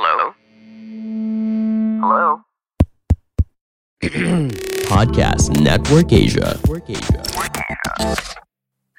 Hello? 0.00 0.32
Hello? 2.00 2.40
Podcast 4.86 5.60
Network 5.60 6.12
Asia. 6.12 6.56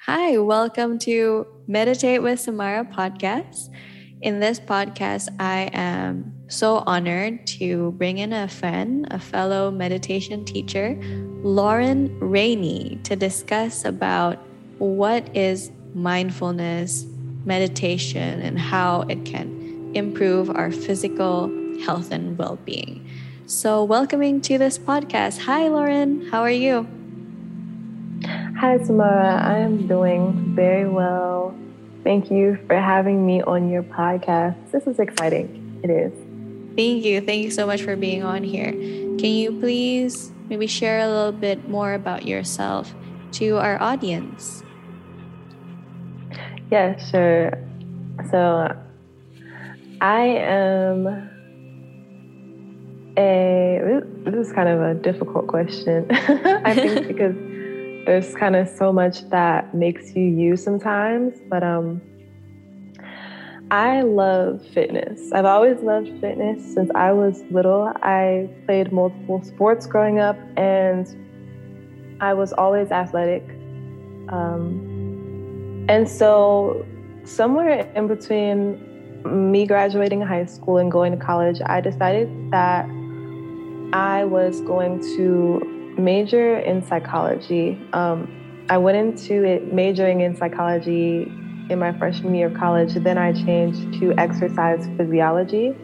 Hi, 0.08 0.38
welcome 0.38 1.00
to 1.00 1.48
Meditate 1.68 2.22
with 2.22 2.42
Samara 2.42 2.84
podcast. 2.84 3.74
In 4.22 4.42
this 4.42 4.60
podcast, 4.60 5.30
I 5.40 5.70
am 5.72 6.34
so 6.50 6.84
honored 6.86 7.48
to 7.60 7.94
bring 7.94 8.18
in 8.18 8.34
a 8.34 8.50
friend, 8.50 9.08
a 9.10 9.20
fellow 9.20 9.72
meditation 9.72 10.44
teacher, 10.44 10.96
Lauryn 11.46 12.14
Rainey, 12.20 13.00
to 13.06 13.16
discuss 13.16 13.86
about 13.86 14.38
what 14.80 15.34
is 15.34 15.72
mindfulness, 15.94 17.06
meditation, 17.46 18.42
and 18.42 18.60
how 18.60 19.04
it 19.04 19.24
can 19.24 19.59
improve 19.94 20.50
our 20.50 20.72
physical 20.72 21.50
health 21.86 22.12
and 22.12 22.38
well-being. 22.38 23.08
So, 23.46 23.84
welcoming 23.84 24.42
to 24.42 24.58
this 24.58 24.78
podcast. 24.78 25.40
Hi, 25.40 25.64
Lauryn. 25.70 26.30
How 26.30 26.42
are 26.42 26.52
you? 26.52 26.88
Hi, 28.60 28.78
Samara. 28.84 29.42
I 29.42 29.58
am 29.58 29.88
doing 29.88 30.54
very 30.56 30.88
well. 30.88 31.56
Thank 32.04 32.30
you 32.30 32.58
for 32.68 32.76
having 32.76 33.26
me 33.26 33.42
on 33.42 33.70
your 33.70 33.84
podcast. 33.84 34.56
This 34.72 34.86
is 34.86 35.00
exciting. 35.00 35.80
It 35.84 35.90
is. 35.90 36.14
Thank 36.76 37.06
you. 37.06 37.22
Thank 37.22 37.44
you 37.44 37.52
so 37.52 37.66
much 37.66 37.82
for 37.82 37.96
being 37.96 38.24
on 38.24 38.44
here. 38.44 38.72
Can 38.72 39.32
you 39.32 39.60
please 39.60 40.32
maybe 40.50 40.68
share 40.68 41.00
a 41.00 41.08
little 41.08 41.32
bit 41.32 41.68
more 41.68 41.94
about 41.94 42.26
yourself 42.26 42.94
to 43.34 43.58
our 43.58 43.82
audience? 43.82 44.64
Yeah, 46.72 46.98
sure. 46.98 47.54
So, 48.30 48.76
I 50.02 50.22
am 50.22 51.08
a. 53.18 54.02
This 54.24 54.48
is 54.48 54.54
kind 54.54 54.70
of 54.70 54.82
a 54.82 54.94
difficult 54.94 55.48
question. 55.48 56.08
I 56.12 56.74
think 56.74 57.08
because 57.14 57.36
there's 58.06 58.34
kind 58.36 58.56
of 58.56 58.70
so 58.70 58.94
much 58.94 59.30
that 59.30 59.76
makes 59.76 60.16
you 60.16 60.24
you 60.24 60.56
sometimes, 60.56 61.36
but 61.50 61.64
um, 61.64 62.02
I 63.72 64.02
love 64.02 64.66
fitness. 64.74 65.34
I've 65.34 65.46
always 65.46 65.82
loved 65.82 66.10
fitness 66.22 66.74
since 66.74 66.90
I 66.96 67.12
was 67.12 67.44
little. 67.52 67.92
I 68.02 68.50
played 68.66 68.94
multiple 68.94 69.44
sports 69.44 69.86
growing 69.86 70.20
up, 70.20 70.38
and 70.56 71.08
I 72.22 72.34
was 72.34 72.54
always 72.54 72.90
athletic. 72.90 73.44
Um, 74.30 75.86
and 75.90 76.08
so, 76.08 76.86
somewhere 77.26 77.92
in 77.96 78.08
between 78.08 78.89
me 79.26 79.66
graduating 79.66 80.22
high 80.22 80.46
school 80.46 80.78
and 80.78 80.92
going 80.92 81.12
to 81.12 81.24
college, 81.24 81.60
I 81.66 81.82
decided 81.82 82.30
that 82.52 82.86
I 83.94 84.24
was 84.24 84.62
going 84.62 85.02
to 85.16 85.96
major 85.98 86.60
in 86.60 86.86
psychology. 86.86 87.80
Um, 87.94 88.36
I 88.70 88.78
went 88.78 88.98
into 88.98 89.44
it 89.44 89.74
majoring 89.74 90.22
in 90.22 90.36
psychology 90.36 91.24
in 91.70 91.80
my 91.80 91.98
freshman 91.98 92.36
year 92.36 92.48
of 92.48 92.54
college. 92.54 92.94
Then 92.94 93.18
I 93.18 93.34
changed 93.34 94.00
to 94.00 94.14
exercise 94.18 94.88
physiology. 94.98 95.76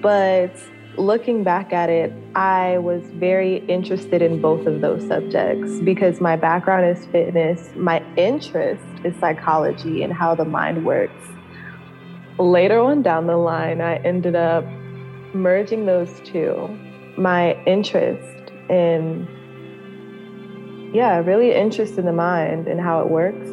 But 0.00 0.54
looking 0.96 1.42
back 1.42 1.72
at 1.72 1.88
it, 1.88 2.12
I 2.34 2.78
was 2.78 3.02
very 3.14 3.58
interested 3.66 4.20
in 4.20 4.40
both 4.40 4.66
of 4.66 4.80
those 4.80 5.06
subjects 5.06 5.80
because 5.80 6.20
my 6.20 6.36
background 6.36 6.86
is 6.86 7.06
fitness, 7.06 7.70
my 7.76 8.02
interest 8.16 8.84
is 9.04 9.14
psychology 9.16 10.02
and 10.02 10.12
how 10.12 10.34
the 10.34 10.44
mind 10.44 10.84
works. 10.84 11.31
Later 12.38 12.78
on 12.78 13.02
down 13.02 13.26
the 13.26 13.36
line, 13.36 13.80
I 13.80 13.96
ended 13.96 14.34
up 14.34 14.64
merging 15.34 15.86
those 15.86 16.20
two, 16.24 16.68
my 17.16 17.54
interest 17.64 18.52
in, 18.68 19.28
yeah, 20.94 21.18
really 21.18 21.52
interest 21.52 21.98
in 21.98 22.06
the 22.06 22.12
mind 22.12 22.68
and 22.68 22.80
how 22.80 23.00
it 23.00 23.10
works 23.10 23.48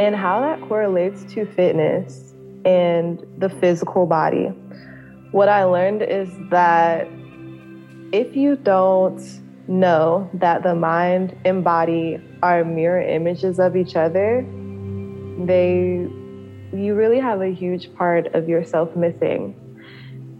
and 0.00 0.16
how 0.16 0.40
that 0.40 0.60
correlates 0.68 1.24
to 1.34 1.44
fitness 1.44 2.34
and 2.64 3.24
the 3.38 3.48
physical 3.48 4.06
body. 4.06 4.46
What 5.30 5.48
I 5.48 5.64
learned 5.64 6.02
is 6.02 6.28
that 6.50 7.06
if 8.12 8.34
you 8.34 8.56
don't 8.56 9.20
know 9.68 10.28
that 10.34 10.62
the 10.62 10.74
mind 10.74 11.36
and 11.44 11.62
body 11.62 12.20
are 12.42 12.64
mirror 12.64 13.02
images 13.02 13.60
of 13.60 13.76
each 13.76 13.94
other, 13.94 14.44
they 15.44 16.08
you 16.72 16.94
really 16.94 17.18
have 17.18 17.40
a 17.40 17.52
huge 17.52 17.92
part 17.94 18.34
of 18.34 18.48
yourself 18.48 18.94
missing 18.96 19.54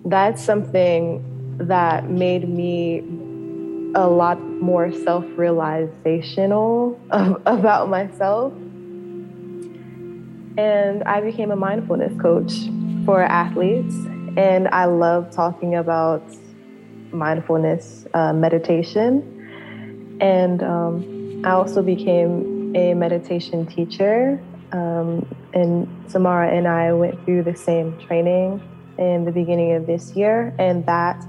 that's 0.04 0.42
something 0.42 1.22
that 1.58 2.08
made 2.08 2.48
me 2.48 3.00
a 3.94 4.08
lot 4.08 4.40
more 4.40 4.92
self 4.92 5.24
realizational 5.36 6.98
about 7.46 7.88
myself. 7.88 8.52
And 10.58 11.02
I 11.04 11.20
became 11.20 11.50
a 11.50 11.56
mindfulness 11.56 12.18
coach 12.20 12.52
for 13.04 13.22
athletes. 13.22 13.94
And 14.36 14.68
I 14.68 14.86
love 14.86 15.30
talking 15.30 15.74
about 15.74 16.22
mindfulness 17.12 18.06
uh, 18.14 18.32
meditation. 18.32 20.18
And 20.20 20.62
um, 20.62 21.42
I 21.44 21.50
also 21.50 21.82
became 21.82 22.74
a 22.76 22.94
meditation 22.94 23.66
teacher. 23.66 24.40
Um, 24.72 25.26
and 25.54 25.88
Samara 26.10 26.50
and 26.50 26.66
I 26.68 26.92
went 26.92 27.24
through 27.24 27.44
the 27.44 27.56
same 27.56 27.98
training 27.98 28.62
in 28.98 29.24
the 29.24 29.32
beginning 29.32 29.72
of 29.74 29.86
this 29.86 30.14
year. 30.14 30.54
And 30.58 30.84
that 30.86 31.24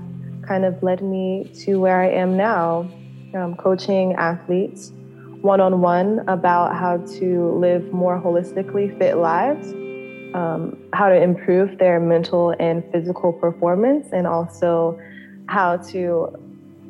kind 0.47 0.65
of 0.65 0.81
led 0.83 1.01
me 1.01 1.51
to 1.63 1.79
where 1.79 2.01
I 2.01 2.09
am 2.09 2.35
now, 2.35 2.89
um, 3.33 3.55
coaching 3.55 4.13
athletes 4.13 4.91
one 5.41 5.59
on 5.59 5.81
one 5.81 6.19
about 6.27 6.75
how 6.75 6.97
to 6.97 7.51
live 7.57 7.91
more 7.91 8.21
holistically 8.21 8.95
fit 8.99 9.17
lives, 9.17 9.73
um, 10.35 10.77
how 10.93 11.09
to 11.09 11.15
improve 11.15 11.77
their 11.79 11.99
mental 11.99 12.55
and 12.59 12.83
physical 12.91 13.33
performance, 13.33 14.07
and 14.13 14.27
also 14.27 14.99
how 15.47 15.77
to 15.77 16.31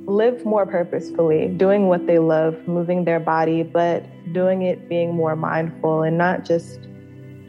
live 0.05 0.45
more 0.45 0.65
purposefully, 0.65 1.47
doing 1.47 1.87
what 1.87 2.05
they 2.07 2.19
love, 2.19 2.55
moving 2.67 3.05
their 3.05 3.19
body, 3.19 3.63
but 3.63 4.03
doing 4.33 4.63
it 4.63 4.89
being 4.89 5.13
more 5.13 5.35
mindful 5.35 6.03
and 6.03 6.17
not 6.17 6.43
just 6.43 6.79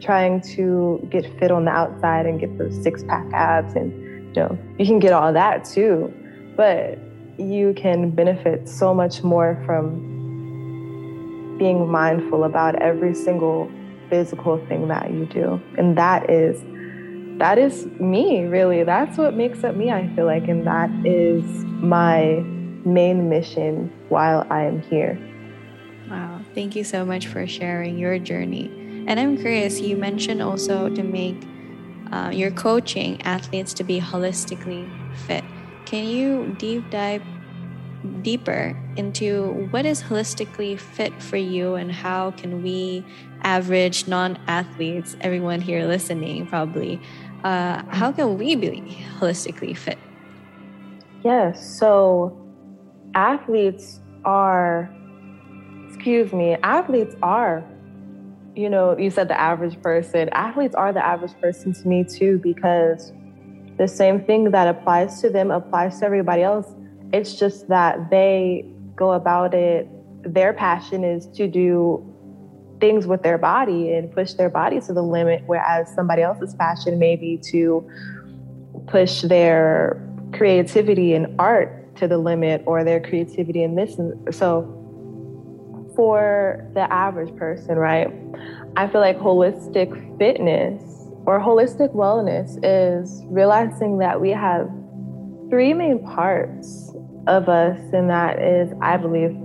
trying 0.03 0.41
to 0.41 1.05
get 1.09 1.25
fit 1.39 1.51
on 1.51 1.65
the 1.65 1.71
outside 1.71 2.25
and 2.25 2.39
get 2.39 2.57
those 2.57 2.75
six 2.83 3.03
pack 3.03 3.25
abs 3.33 3.73
and 3.73 3.91
you 4.35 4.41
know 4.41 4.57
you 4.77 4.85
can 4.85 4.99
get 4.99 5.13
all 5.13 5.31
that 5.31 5.63
too 5.63 6.13
but 6.55 6.99
you 7.37 7.73
can 7.75 8.11
benefit 8.11 8.69
so 8.69 8.93
much 8.93 9.23
more 9.23 9.61
from 9.65 11.57
being 11.57 11.89
mindful 11.89 12.43
about 12.43 12.75
every 12.81 13.15
single 13.15 13.71
physical 14.09 14.63
thing 14.67 14.87
that 14.87 15.11
you 15.11 15.25
do. 15.25 15.61
And 15.77 15.97
that 15.97 16.29
is 16.29 16.61
that 17.39 17.57
is 17.57 17.85
me 17.99 18.43
really. 18.45 18.83
That's 18.83 19.17
what 19.17 19.33
makes 19.33 19.63
up 19.63 19.75
me 19.75 19.91
i 19.91 20.07
feel 20.15 20.25
like. 20.25 20.47
And 20.47 20.65
that 20.67 20.89
is 21.05 21.43
my 21.65 22.43
main 22.85 23.29
mission 23.29 23.91
while 24.09 24.45
i 24.49 24.63
am 24.63 24.81
here. 24.83 25.17
Wow. 26.09 26.41
Thank 26.53 26.75
you 26.75 26.83
so 26.83 27.05
much 27.05 27.27
for 27.27 27.47
sharing 27.47 27.97
your 27.97 28.19
journey 28.19 28.82
and 29.07 29.19
I'm 29.19 29.37
curious, 29.37 29.79
you 29.79 29.97
mentioned 29.97 30.41
also 30.41 30.89
to 30.89 31.03
make 31.03 31.37
uh, 32.11 32.29
your 32.33 32.51
coaching 32.51 33.21
athletes 33.23 33.73
to 33.75 33.83
be 33.83 33.99
holistically 33.99 34.89
fit. 35.25 35.43
Can 35.85 36.05
you 36.05 36.55
deep 36.57 36.89
dive 36.89 37.23
deeper 38.21 38.77
into 38.97 39.67
what 39.71 39.85
is 39.85 40.01
holistically 40.01 40.77
fit 40.77 41.13
for 41.21 41.37
you 41.37 41.75
and 41.75 41.91
how 41.91 42.31
can 42.31 42.61
we 42.61 43.05
average 43.43 44.07
non-athletes 44.07 45.15
everyone 45.21 45.61
here 45.61 45.85
listening 45.85 46.45
probably 46.47 46.99
uh, 47.43 47.81
how 47.89 48.11
can 48.11 48.37
we 48.37 48.55
be 48.55 48.81
holistically 49.19 49.75
fit 49.75 49.97
yes 51.23 51.77
so 51.77 52.37
athletes 53.15 54.01
are 54.25 54.93
excuse 55.87 56.33
me 56.33 56.55
athletes 56.63 57.15
are 57.21 57.63
you 58.55 58.69
know, 58.69 58.97
you 58.97 59.09
said 59.09 59.27
the 59.27 59.39
average 59.39 59.81
person. 59.81 60.29
Athletes 60.29 60.75
are 60.75 60.93
the 60.93 61.05
average 61.05 61.33
person 61.41 61.73
to 61.73 61.87
me 61.87 62.03
too, 62.03 62.39
because 62.43 63.11
the 63.77 63.87
same 63.87 64.23
thing 64.23 64.51
that 64.51 64.67
applies 64.67 65.21
to 65.21 65.29
them 65.29 65.51
applies 65.51 65.99
to 65.99 66.05
everybody 66.05 66.43
else. 66.43 66.67
It's 67.11 67.35
just 67.35 67.67
that 67.69 68.09
they 68.09 68.65
go 68.95 69.13
about 69.13 69.53
it, 69.53 69.87
their 70.23 70.53
passion 70.53 71.03
is 71.03 71.27
to 71.27 71.47
do 71.47 72.03
things 72.79 73.07
with 73.07 73.23
their 73.23 73.37
body 73.37 73.93
and 73.93 74.11
push 74.11 74.33
their 74.33 74.49
body 74.49 74.79
to 74.81 74.93
the 74.93 75.01
limit, 75.01 75.43
whereas 75.45 75.93
somebody 75.95 76.21
else's 76.21 76.53
passion 76.55 76.99
may 76.99 77.15
be 77.15 77.37
to 77.37 77.87
push 78.87 79.21
their 79.21 80.01
creativity 80.33 81.13
and 81.13 81.27
art 81.39 81.95
to 81.95 82.07
the 82.07 82.17
limit 82.17 82.61
or 82.65 82.83
their 82.83 82.99
creativity 82.99 83.63
in 83.63 83.75
this. 83.75 83.97
And 83.97 84.33
So, 84.33 84.82
for 85.95 86.69
the 86.73 86.91
average 86.91 87.35
person, 87.35 87.75
right? 87.75 88.07
I 88.75 88.87
feel 88.87 89.01
like 89.01 89.17
holistic 89.17 90.17
fitness 90.17 90.81
or 91.25 91.39
holistic 91.39 91.93
wellness 91.95 92.57
is 92.63 93.23
realizing 93.27 93.99
that 93.99 94.19
we 94.19 94.31
have 94.31 94.69
three 95.49 95.73
main 95.73 96.03
parts 96.03 96.93
of 97.27 97.47
us, 97.47 97.79
and 97.93 98.09
that 98.09 98.41
is, 98.41 98.73
I 98.81 98.97
believe, 98.97 99.37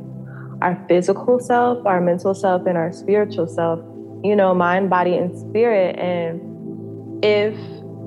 our 0.63 0.83
physical 0.89 1.39
self, 1.39 1.85
our 1.87 2.01
mental 2.01 2.35
self, 2.35 2.67
and 2.67 2.77
our 2.77 2.93
spiritual 2.93 3.47
self, 3.47 3.79
you 4.25 4.35
know, 4.35 4.55
mind, 4.55 4.91
body, 4.91 5.17
and 5.17 5.39
spirit. 5.39 5.97
And 5.99 7.25
if 7.25 7.55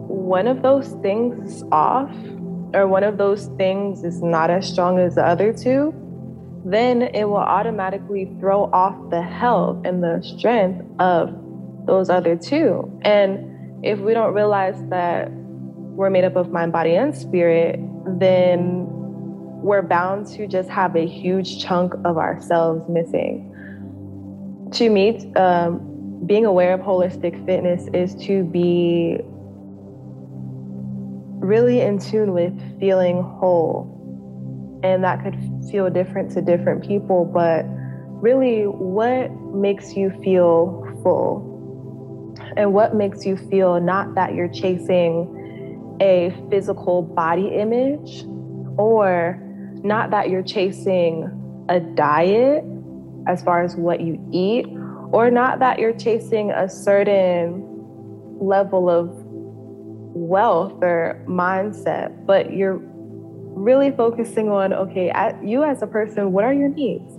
one 0.07 0.47
of 0.47 0.61
those 0.61 0.89
things 1.01 1.49
is 1.49 1.63
off, 1.71 2.11
or 2.73 2.87
one 2.87 3.03
of 3.03 3.17
those 3.17 3.47
things 3.57 4.03
is 4.03 4.21
not 4.21 4.49
as 4.49 4.67
strong 4.67 4.97
as 4.99 5.15
the 5.15 5.25
other 5.25 5.53
two, 5.53 5.93
then 6.63 7.01
it 7.01 7.25
will 7.25 7.37
automatically 7.37 8.31
throw 8.39 8.65
off 8.71 8.95
the 9.09 9.21
health 9.21 9.83
and 9.85 10.03
the 10.03 10.21
strength 10.21 10.85
of 10.99 11.33
those 11.85 12.09
other 12.09 12.35
two. 12.35 12.99
And 13.01 13.83
if 13.83 13.99
we 13.99 14.13
don't 14.13 14.33
realize 14.33 14.75
that 14.89 15.29
we're 15.31 16.09
made 16.09 16.23
up 16.23 16.35
of 16.35 16.51
mind, 16.51 16.71
body, 16.71 16.95
and 16.95 17.15
spirit, 17.15 17.79
then 18.19 18.85
we're 19.61 19.81
bound 19.81 20.27
to 20.27 20.47
just 20.47 20.69
have 20.69 20.95
a 20.95 21.05
huge 21.05 21.63
chunk 21.63 21.93
of 22.05 22.17
ourselves 22.17 22.87
missing. 22.89 23.47
To 24.73 24.89
me, 24.89 25.33
um, 25.35 26.23
being 26.25 26.45
aware 26.45 26.73
of 26.73 26.81
holistic 26.81 27.45
fitness 27.45 27.87
is 27.93 28.15
to 28.25 28.43
be 28.43 29.19
really 31.39 31.81
in 31.81 31.99
tune 31.99 32.33
with 32.33 32.53
feeling 32.79 33.21
whole. 33.21 33.97
And 34.83 35.03
that 35.03 35.23
could 35.23 35.37
feel 35.69 35.89
different 35.89 36.31
to 36.31 36.41
different 36.41 36.85
people, 36.85 37.25
but 37.25 37.65
really, 38.21 38.63
what 38.63 39.31
makes 39.53 39.95
you 39.95 40.09
feel 40.23 40.87
full? 41.03 41.47
And 42.57 42.73
what 42.73 42.95
makes 42.95 43.25
you 43.25 43.37
feel 43.37 43.79
not 43.79 44.15
that 44.15 44.35
you're 44.35 44.47
chasing 44.47 45.97
a 46.01 46.35
physical 46.49 47.03
body 47.03 47.47
image 47.47 48.23
or 48.77 49.39
not 49.83 50.09
that 50.11 50.29
you're 50.29 50.43
chasing 50.43 51.29
a 51.69 51.79
diet 51.79 52.63
as 53.27 53.43
far 53.43 53.63
as 53.63 53.75
what 53.75 54.01
you 54.01 54.19
eat, 54.31 54.65
or 55.11 55.29
not 55.29 55.59
that 55.59 55.77
you're 55.79 55.93
chasing 55.93 56.51
a 56.51 56.67
certain 56.67 57.67
level 58.39 58.89
of 58.89 59.09
wealth 60.13 60.73
or 60.81 61.23
mindset, 61.27 62.25
but 62.25 62.53
you're 62.53 62.81
really 63.53 63.91
focusing 63.91 64.49
on 64.49 64.73
okay, 64.73 65.11
you 65.43 65.63
as 65.63 65.81
a 65.81 65.87
person, 65.87 66.31
what 66.31 66.43
are 66.43 66.53
your 66.53 66.69
needs? 66.69 67.13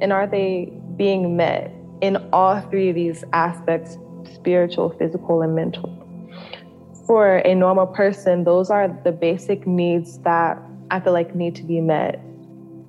And 0.00 0.12
are 0.12 0.26
they 0.26 0.72
being 0.96 1.36
met 1.36 1.72
in 2.00 2.16
all 2.32 2.60
three 2.60 2.90
of 2.90 2.94
these 2.94 3.24
aspects 3.32 3.98
spiritual, 4.34 4.90
physical, 4.98 5.42
and 5.42 5.54
mental? 5.54 5.92
For 7.06 7.38
a 7.38 7.54
normal 7.54 7.86
person, 7.86 8.44
those 8.44 8.70
are 8.70 8.88
the 9.04 9.12
basic 9.12 9.66
needs 9.66 10.18
that 10.18 10.60
I 10.90 11.00
feel 11.00 11.12
like 11.12 11.34
need 11.34 11.54
to 11.56 11.62
be 11.62 11.80
met. 11.80 12.20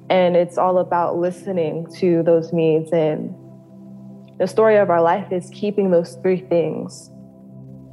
And 0.09 0.35
it's 0.35 0.57
all 0.57 0.79
about 0.79 1.17
listening 1.17 1.87
to 1.97 2.23
those 2.23 2.51
needs. 2.51 2.91
And 2.91 3.35
the 4.39 4.47
story 4.47 4.77
of 4.77 4.89
our 4.89 5.01
life 5.01 5.31
is 5.31 5.49
keeping 5.53 5.91
those 5.91 6.15
three 6.23 6.41
things 6.41 7.11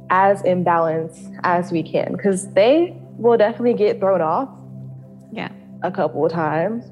as 0.09 0.41
in 0.43 0.63
balance 0.63 1.29
as 1.43 1.71
we 1.71 1.81
can 1.81 2.11
because 2.11 2.51
they 2.53 2.95
will 3.17 3.37
definitely 3.37 3.73
get 3.73 3.99
thrown 3.99 4.21
off 4.21 4.49
yeah. 5.35 5.51
a 5.83 5.91
couple 5.91 6.25
of 6.25 6.31
times. 6.31 6.85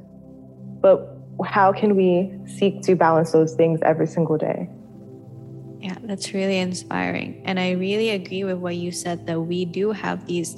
But 0.82 1.18
how 1.46 1.72
can 1.72 1.96
we 1.96 2.32
seek 2.46 2.82
to 2.84 2.96
balance 2.96 3.32
those 3.32 3.56
things 3.56 3.80
every 3.84 4.08
single 4.08 4.38
day? 4.38 4.70
Yeah 5.80 5.98
that's 6.04 6.34
really 6.34 6.60
inspiring. 6.60 7.42
And 7.46 7.60
i 7.60 7.72
really 7.72 8.10
agree 8.12 8.44
with 8.44 8.58
what 8.58 8.76
you 8.76 8.92
said 8.92 9.26
that 9.28 9.40
we 9.42 9.66
do 9.66 9.92
have 9.92 10.26
these 10.26 10.56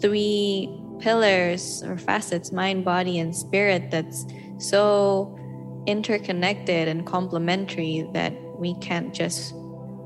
three 0.00 0.68
pillars 1.00 1.82
or 1.84 1.96
facets 1.96 2.52
mind, 2.52 2.84
body, 2.84 3.18
and 3.18 3.34
spirit 3.34 3.90
that's 3.90 4.26
so 4.58 5.34
interconnected 5.86 6.88
and 6.88 7.06
complementary 7.06 8.06
that 8.12 8.32
we 8.58 8.74
can't 8.80 9.14
just 9.14 9.54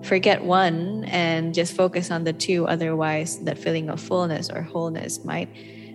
forget 0.02 0.44
one 0.44 1.04
and 1.04 1.54
just 1.54 1.74
focus 1.74 2.10
on 2.10 2.24
the 2.24 2.32
two. 2.32 2.66
Otherwise 2.66 3.38
that 3.44 3.58
feeling 3.58 3.88
of 3.88 4.00
fullness 4.00 4.50
or 4.50 4.62
wholeness 4.62 5.24
might 5.24 5.48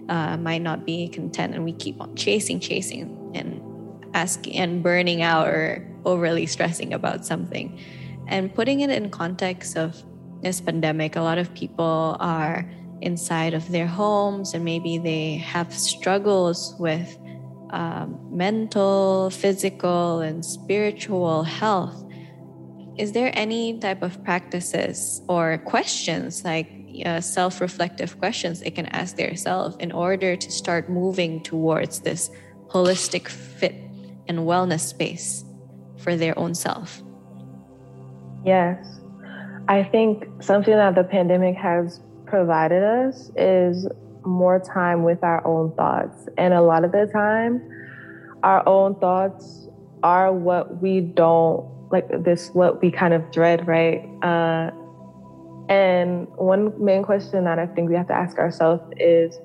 uh, 0.09 0.38
might 0.38 0.62
not 0.62 0.86
be 0.86 1.07
content 1.07 1.54
and 1.54 1.63
we 1.63 1.74
keep 1.74 2.00
on 2.00 2.15
chasing 2.15 2.59
chasing 2.59 3.31
and 3.36 3.62
asking 4.13 4.56
and 4.56 4.81
burning 4.83 5.21
out 5.21 5.48
or 5.48 5.86
overly 6.06 6.45
stressing 6.45 6.94
about 6.94 7.25
something 7.25 7.80
and 8.27 8.54
putting 8.54 8.81
it 8.81 8.89
in 8.89 9.09
context 9.09 9.77
of 9.77 10.01
this 10.42 10.62
pandemic 10.62 11.15
a 11.15 11.21
lot 11.21 11.38
of 11.38 11.54
people 11.54 12.15
are 12.19 12.69
inside 13.01 13.54
of 13.54 13.69
their 13.71 13.88
homes 13.88 14.54
and 14.54 14.63
maybe 14.63 14.98
they 14.98 15.36
have 15.36 15.74
struggles 15.74 16.75
with 16.80 17.18
um, 17.71 18.18
mental, 18.31 19.30
physical, 19.30 20.21
and 20.21 20.44
spiritual 20.44 21.44
health. 21.44 22.03
Is 22.98 23.12
there 23.12 23.31
any 23.33 23.77
type 23.80 24.01
of 24.01 24.24
practices 24.24 25.21
or 25.27 25.60
questions 25.60 26.44
like 26.44 26.71
uh, 27.06 27.22
self 27.22 27.62
reflective 27.62 28.18
questions 28.19 28.62
they 28.62 28.72
can 28.72 28.86
ask 28.88 29.16
themselves 29.16 29.75
in 29.80 29.92
order 29.92 30.36
to 30.36 30.51
start 30.51 30.89
moving 30.89 31.42
towards 31.44 32.01
this 32.01 32.30
holistic 32.69 33.28
fit 33.28 33.75
and 34.28 34.39
wellness 34.39 34.81
space 34.81 35.44
for 35.98 36.16
their 36.16 36.38
own 36.38 36.54
self? 36.54 37.01
Yes. 38.45 38.86
I 39.68 39.84
think 39.84 40.25
something 40.42 40.74
that 40.74 40.95
the 40.95 41.04
pandemic 41.04 41.56
has 41.57 42.00
provided 42.25 42.84
us 42.84 43.31
is 43.36 43.88
more 44.25 44.60
time 44.60 45.04
with 45.04 45.24
our 45.24 45.45
own 45.45 45.74
thoughts. 45.75 46.28
And 46.38 46.54
a 46.54 46.62
lot 46.62 46.84
of 46.84 46.92
the 46.92 47.10
time, 47.12 47.62
our 48.44 48.68
own 48.68 48.95
thoughts 49.00 49.68
are 50.04 50.31
what 50.31 50.81
we 50.81 51.01
don't 51.01 51.66
like, 51.92 52.07
this, 52.24 52.50
what 52.50 52.81
we 52.81 52.92
kind 52.92 53.13
of 53.13 53.31
dread, 53.31 53.68
right? 53.68 54.07
Uh, 54.22 54.72
and 55.69 56.28
one 56.36 56.74
main 56.84 57.04
question 57.04 57.44
that 57.44 57.60
I 57.60 57.68
think 57.68 57.90
we 57.90 57.96
have 57.96 58.08
to 58.08 58.14
ask 58.14 58.38
ourselves 58.38 58.84
is 58.98 59.38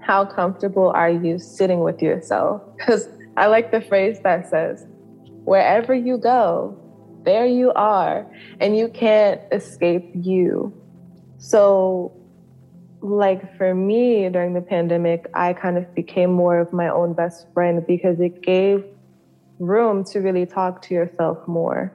how 0.00 0.24
comfortable 0.24 0.90
are 0.90 1.10
you 1.10 1.38
sitting 1.38 1.80
with 1.80 2.02
yourself? 2.02 2.62
Because 2.78 3.08
I 3.36 3.46
like 3.46 3.70
the 3.70 3.80
phrase 3.80 4.18
that 4.24 4.48
says, 4.48 4.86
wherever 5.44 5.94
you 5.94 6.18
go, 6.18 6.76
there 7.24 7.46
you 7.46 7.72
are, 7.72 8.26
and 8.60 8.76
you 8.76 8.88
can't 8.88 9.40
escape 9.52 10.10
you. 10.14 10.72
So, 11.38 12.12
like 13.00 13.56
for 13.56 13.74
me 13.74 14.28
during 14.28 14.54
the 14.54 14.60
pandemic, 14.60 15.26
I 15.34 15.52
kind 15.52 15.78
of 15.78 15.94
became 15.94 16.32
more 16.32 16.58
of 16.58 16.72
my 16.72 16.88
own 16.88 17.14
best 17.14 17.46
friend 17.54 17.84
because 17.86 18.18
it 18.18 18.42
gave 18.42 18.84
room 19.58 20.04
to 20.04 20.20
really 20.20 20.46
talk 20.46 20.82
to 20.82 20.94
yourself 20.94 21.46
more. 21.46 21.92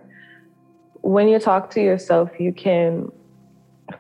When 1.04 1.28
you 1.28 1.38
talk 1.38 1.70
to 1.72 1.82
yourself, 1.82 2.32
you 2.40 2.54
can 2.54 3.12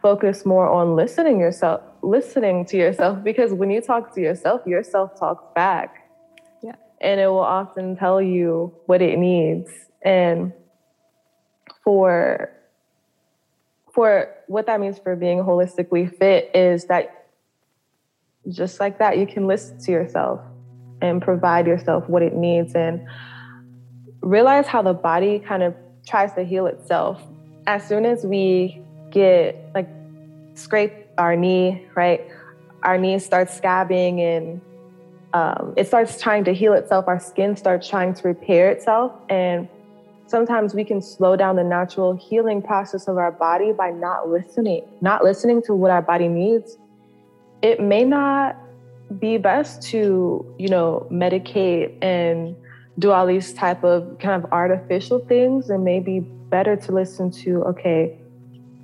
focus 0.01 0.45
more 0.45 0.69
on 0.69 0.95
listening 0.95 1.39
yourself, 1.39 1.81
listening 2.01 2.65
to 2.67 2.77
yourself 2.77 3.23
because 3.23 3.51
when 3.51 3.69
you 3.69 3.81
talk 3.81 4.15
to 4.15 4.21
yourself, 4.21 4.65
yourself 4.65 5.19
talks 5.19 5.43
back. 5.53 6.09
Yeah. 6.63 6.75
And 7.01 7.19
it 7.19 7.27
will 7.27 7.39
often 7.39 7.97
tell 7.97 8.21
you 8.21 8.73
what 8.85 9.01
it 9.01 9.19
needs. 9.19 9.69
And 10.01 10.53
for 11.83 12.49
for 13.93 14.33
what 14.47 14.65
that 14.65 14.79
means 14.79 14.97
for 14.97 15.15
being 15.15 15.39
holistically 15.39 16.17
fit 16.17 16.49
is 16.55 16.85
that 16.85 17.27
just 18.49 18.79
like 18.79 18.97
that, 18.99 19.17
you 19.17 19.27
can 19.27 19.45
listen 19.45 19.79
to 19.81 19.91
yourself 19.91 20.41
and 21.01 21.21
provide 21.21 21.67
yourself 21.67 22.07
what 22.09 22.23
it 22.23 22.33
needs 22.33 22.73
and 22.73 23.05
realize 24.21 24.65
how 24.65 24.81
the 24.81 24.93
body 24.93 25.37
kind 25.39 25.61
of 25.61 25.75
tries 26.05 26.33
to 26.33 26.43
heal 26.43 26.67
itself. 26.67 27.21
As 27.67 27.87
soon 27.87 28.05
as 28.05 28.25
we 28.25 28.81
get 29.11 29.69
like 29.73 29.89
scrape 30.55 30.93
our 31.17 31.35
knee, 31.35 31.85
right? 31.95 32.27
Our 32.83 32.97
knee 32.97 33.19
starts 33.19 33.59
scabbing 33.59 34.19
and 34.19 34.61
um, 35.33 35.73
it 35.77 35.87
starts 35.87 36.21
trying 36.21 36.43
to 36.45 36.53
heal 36.53 36.73
itself. 36.73 37.07
Our 37.07 37.19
skin 37.19 37.55
starts 37.55 37.87
trying 37.87 38.13
to 38.15 38.27
repair 38.27 38.69
itself. 38.69 39.13
And 39.29 39.67
sometimes 40.27 40.73
we 40.73 40.83
can 40.83 41.01
slow 41.01 41.35
down 41.35 41.55
the 41.55 41.63
natural 41.63 42.15
healing 42.15 42.61
process 42.61 43.07
of 43.07 43.17
our 43.17 43.31
body 43.31 43.71
by 43.71 43.91
not 43.91 44.29
listening, 44.29 44.83
not 45.01 45.23
listening 45.23 45.61
to 45.63 45.73
what 45.73 45.91
our 45.91 46.01
body 46.01 46.27
needs. 46.27 46.77
It 47.61 47.79
may 47.79 48.03
not 48.03 48.57
be 49.19 49.37
best 49.37 49.81
to, 49.83 50.55
you 50.59 50.67
know, 50.67 51.07
medicate 51.11 51.97
and 52.01 52.55
do 52.99 53.11
all 53.11 53.25
these 53.25 53.53
type 53.53 53.83
of 53.83 54.17
kind 54.19 54.43
of 54.43 54.51
artificial 54.51 55.19
things 55.19 55.69
and 55.69 55.83
maybe 55.83 56.19
better 56.19 56.75
to 56.75 56.91
listen 56.91 57.31
to 57.31 57.63
okay 57.63 58.17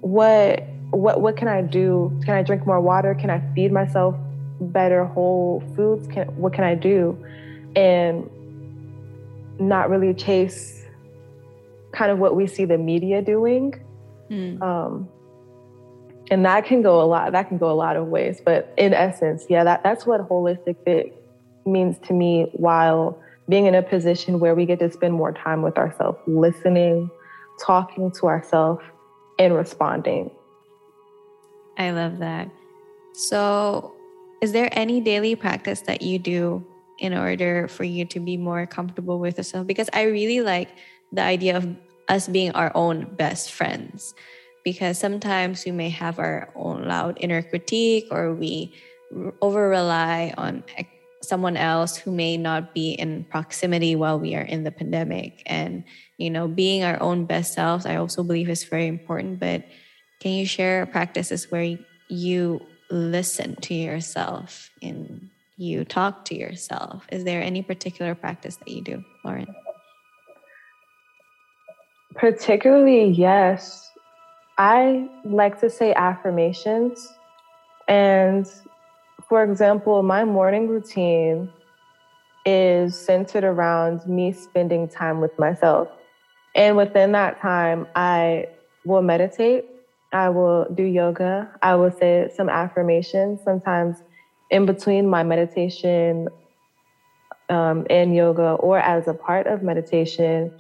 what 0.01 0.63
what 0.89 1.22
what 1.22 1.38
can 1.38 1.48
i 1.48 1.62
do 1.62 2.12
can 2.25 2.34
i 2.34 2.42
drink 2.42 2.66
more 2.66 2.82
water 2.82 3.13
can 3.13 3.30
i 3.30 3.39
feed 3.54 3.72
myself 3.72 4.16
better 4.60 5.06
whole 5.06 5.63
foods 5.75 6.08
can 6.08 6.25
what 6.36 6.54
can 6.54 6.63
i 6.63 6.74
do 6.74 7.16
and 7.75 8.28
not 9.60 9.89
really 9.89 10.13
chase 10.13 10.86
kind 11.92 12.12
of 12.12 12.20
what 12.20 12.36
we 12.36 12.48
see 12.48 12.66
the 12.66 12.78
media 12.78 13.22
doing. 13.22 13.74
Mm. 14.30 14.62
Um, 14.62 15.10
and 16.32 16.46
that 16.46 16.66
can 16.66 16.82
go 16.84 17.01
a 17.01 17.06
lot 17.06 17.32
that 17.32 17.48
can 17.48 17.58
go 17.58 17.72
a 17.72 17.74
lot 17.74 17.96
of 17.96 18.06
ways 18.06 18.39
but 18.46 18.72
in 18.78 18.94
essence 18.94 19.46
yeah 19.50 19.63
that, 19.63 19.82
that's 19.82 20.06
what 20.06 20.22
holistic 20.30 20.75
fit 20.86 21.25
means 21.66 21.98
to 22.06 22.13
me 22.13 22.48
while 22.54 23.20
being 23.50 23.65
in 23.65 23.75
a 23.75 23.82
position 23.82 24.39
where 24.39 24.56
we 24.56 24.65
get 24.65 24.79
to 24.79 24.91
spend 24.91 25.13
more 25.13 25.34
time 25.34 25.62
with 25.63 25.77
ourselves 25.77 26.20
listening 26.27 27.10
talking 27.60 28.12
to 28.12 28.27
ourselves 28.27 28.82
and 29.38 29.53
responding. 29.53 30.32
I 31.77 31.91
love 31.91 32.20
that. 32.20 32.50
So 33.13 33.94
is 34.41 34.51
there 34.51 34.70
any 34.72 35.01
daily 35.01 35.36
practice 35.36 35.82
that 35.82 36.01
you 36.01 36.20
do 36.20 36.65
in 37.00 37.13
order 37.13 37.68
for 37.68 37.84
you 37.84 38.06
to 38.06 38.20
be 38.20 38.38
more 38.38 38.65
comfortable 38.65 39.20
with 39.20 39.38
yourself? 39.38 39.68
Because 39.68 39.89
i 39.94 40.03
really 40.03 40.41
like 40.41 40.70
the 41.12 41.22
idea 41.22 41.58
of 41.58 41.68
us 42.08 42.27
being 42.27 42.51
our 42.51 42.72
own 42.75 43.13
best 43.15 43.51
friends. 43.51 44.13
Because 44.63 44.98
sometimes 44.98 45.65
we 45.65 45.72
may 45.72 45.89
have 45.89 46.20
our 46.20 46.51
own 46.56 46.88
loud 46.88 47.18
inner 47.22 47.41
critique 47.41 48.08
or 48.12 48.34
we 48.34 48.74
over 49.41 49.70
rely 49.70 50.34
on 50.38 50.63
someone 51.22 51.58
else 51.58 51.98
who 51.98 52.12
may 52.12 52.38
not 52.38 52.74
be 52.74 52.92
in 52.92 53.26
proximity 53.26 53.96
while 53.96 54.20
we 54.20 54.36
are 54.36 54.42
in 54.42 54.64
the 54.64 54.72
pandemic. 54.72 55.44
And 55.46 55.84
you 56.18 56.30
know 56.30 56.48
being 56.48 56.84
our 56.84 57.02
own 57.02 57.26
best 57.26 57.54
selves 57.54 57.86
i 57.86 57.96
also 57.96 58.24
believe 58.24 58.50
is 58.50 58.66
very 58.66 58.88
important 58.88 59.40
but 59.40 59.64
can 60.20 60.34
you 60.34 60.46
share 60.46 60.86
practices 60.86 61.50
where 61.50 61.78
you 62.10 62.60
listen 62.92 63.56
to 63.62 63.74
yourself 63.74 64.70
and 64.82 65.30
you 65.56 65.86
talk 65.86 66.26
to 66.26 66.36
yourself? 66.36 67.06
Is 67.12 67.24
there 67.24 67.42
any 67.42 67.62
particular 67.62 68.16
practice 68.16 68.58
that 68.58 68.68
you 68.68 68.82
do 68.82 69.04
lauryn? 69.26 69.48
Particularly 72.16 73.06
yes. 73.06 73.92
I 74.58 75.08
like 75.24 75.60
to 75.62 75.70
say 75.70 75.94
affirmations. 75.94 77.14
And 77.88 78.46
for 79.29 79.43
example, 79.43 80.01
my 80.01 80.25
morning 80.25 80.67
routine 80.67 81.50
is 82.45 82.98
centered 83.00 83.43
around 83.43 84.05
me 84.07 84.31
spending 84.31 84.88
time 84.88 85.21
with 85.21 85.38
myself. 85.38 85.88
And 86.55 86.75
within 86.75 87.12
that 87.12 87.39
time, 87.39 87.88
I 87.95 88.48
will 88.86 89.03
meditate, 89.03 89.65
I 90.12 90.29
will 90.29 90.65
do 90.74 90.81
yoga, 90.81 91.51
I 91.62 91.75
will 91.75 91.91
say 91.91 92.31
some 92.36 92.50
affirmations. 92.50 93.41
Sometimes 93.43 93.98
in 94.50 94.65
between 94.65 95.07
my 95.07 95.21
meditation 95.21 96.27
um, 97.50 97.86
and 97.89 98.15
yoga, 98.15 98.53
or 98.53 98.79
as 98.79 99.07
a 99.07 99.13
part 99.13 99.45
of 99.45 99.62
meditation, 99.62 100.51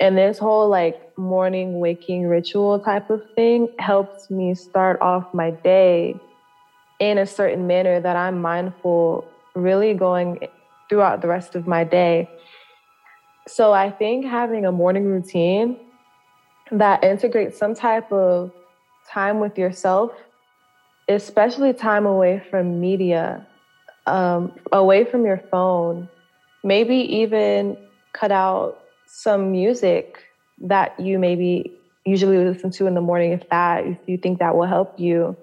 and 0.00 0.16
this 0.16 0.38
whole 0.38 0.68
like 0.68 1.16
morning 1.18 1.80
waking 1.80 2.26
ritual 2.28 2.78
type 2.78 3.10
of 3.10 3.22
thing 3.34 3.68
helps 3.80 4.30
me 4.30 4.54
start 4.54 5.00
off 5.00 5.32
my 5.34 5.50
day 5.50 6.20
in 7.10 7.18
a 7.18 7.26
certain 7.26 7.66
manner 7.66 8.00
that 8.00 8.16
I'm 8.16 8.40
mindful, 8.40 9.28
really 9.54 9.94
going 9.94 10.48
throughout 10.88 11.20
the 11.20 11.28
rest 11.28 11.54
of 11.54 11.66
my 11.66 11.84
day. 11.84 12.28
So 13.46 13.72
I 13.72 13.90
think 13.90 14.24
having 14.24 14.64
a 14.64 14.72
morning 14.72 15.04
routine 15.04 15.78
that 16.72 17.04
integrates 17.04 17.58
some 17.58 17.74
type 17.74 18.10
of 18.10 18.52
time 19.08 19.38
with 19.38 19.58
yourself, 19.58 20.12
especially 21.08 21.72
time 21.74 22.06
away 22.06 22.42
from 22.50 22.80
media, 22.80 23.46
um, 24.06 24.52
away 24.72 25.04
from 25.04 25.26
your 25.26 25.42
phone, 25.50 26.08
maybe 26.62 26.96
even 26.96 27.76
cut 28.12 28.32
out 28.32 28.78
some 29.06 29.52
music 29.52 30.18
that 30.62 30.98
you 30.98 31.18
maybe 31.18 31.76
usually 32.06 32.38
listen 32.38 32.70
to 32.70 32.86
in 32.86 32.94
the 32.94 33.00
morning 33.00 33.32
if 33.32 33.48
that 33.50 33.86
if 33.86 33.98
you 34.06 34.16
think 34.16 34.38
that 34.38 34.54
will 34.54 34.66
help 34.66 34.98
you 34.98 35.36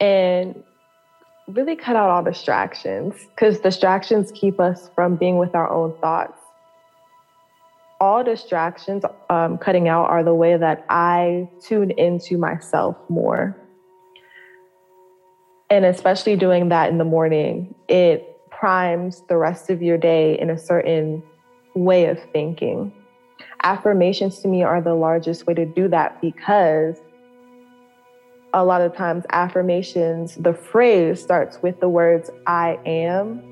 and 0.00 0.62
really 1.48 1.76
cut 1.76 1.96
out 1.96 2.10
all 2.10 2.22
distractions 2.22 3.14
because 3.34 3.60
distractions 3.60 4.32
keep 4.34 4.60
us 4.60 4.90
from 4.94 5.16
being 5.16 5.36
with 5.36 5.54
our 5.54 5.70
own 5.70 5.96
thoughts 6.00 6.38
all 8.00 8.24
distractions 8.24 9.04
um, 9.28 9.58
cutting 9.58 9.88
out 9.88 10.06
are 10.06 10.22
the 10.24 10.34
way 10.34 10.56
that 10.56 10.84
i 10.88 11.48
tune 11.60 11.90
into 11.92 12.38
myself 12.38 12.96
more 13.08 13.56
and 15.68 15.84
especially 15.84 16.36
doing 16.36 16.68
that 16.68 16.88
in 16.88 16.98
the 16.98 17.04
morning 17.04 17.74
it 17.88 18.30
primes 18.60 19.22
the 19.28 19.36
rest 19.38 19.70
of 19.70 19.80
your 19.80 19.96
day 19.96 20.38
in 20.38 20.50
a 20.50 20.58
certain 20.58 21.22
way 21.74 22.06
of 22.06 22.18
thinking. 22.30 22.92
Affirmations 23.62 24.40
to 24.40 24.48
me 24.48 24.62
are 24.62 24.82
the 24.82 24.94
largest 24.94 25.46
way 25.46 25.54
to 25.54 25.64
do 25.64 25.88
that 25.88 26.20
because 26.20 26.98
a 28.52 28.64
lot 28.64 28.80
of 28.80 28.94
times 28.94 29.24
affirmations, 29.30 30.34
the 30.36 30.52
phrase 30.52 31.20
starts 31.20 31.62
with 31.62 31.78
the 31.80 31.88
words 31.88 32.30
I 32.46 32.78
am. 32.84 33.42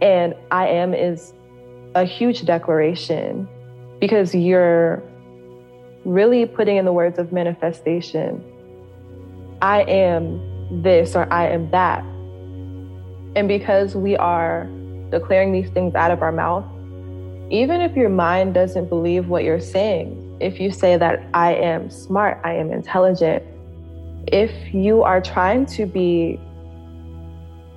And 0.00 0.34
I 0.50 0.68
am 0.68 0.94
is 0.94 1.32
a 1.94 2.04
huge 2.04 2.44
declaration 2.44 3.48
because 4.00 4.34
you're 4.34 5.02
really 6.04 6.46
putting 6.46 6.76
in 6.76 6.84
the 6.84 6.92
words 6.92 7.18
of 7.18 7.32
manifestation. 7.32 8.44
I 9.60 9.82
am 9.82 10.82
this 10.82 11.16
or 11.16 11.30
I 11.32 11.48
am 11.48 11.70
that. 11.70 12.02
And 13.34 13.48
because 13.48 13.94
we 13.94 14.16
are 14.16 14.68
declaring 15.10 15.52
these 15.52 15.70
things 15.70 15.94
out 15.94 16.10
of 16.10 16.22
our 16.22 16.32
mouth, 16.32 16.64
even 17.50 17.80
if 17.80 17.96
your 17.96 18.10
mind 18.10 18.54
doesn't 18.54 18.88
believe 18.88 19.28
what 19.28 19.42
you're 19.42 19.60
saying, 19.60 20.36
if 20.40 20.60
you 20.60 20.70
say 20.70 20.96
that 20.96 21.26
I 21.34 21.54
am 21.54 21.90
smart, 21.90 22.40
I 22.44 22.54
am 22.54 22.70
intelligent, 22.70 23.42
if 24.32 24.74
you 24.74 25.02
are 25.02 25.20
trying 25.20 25.66
to 25.66 25.86
be, 25.86 26.38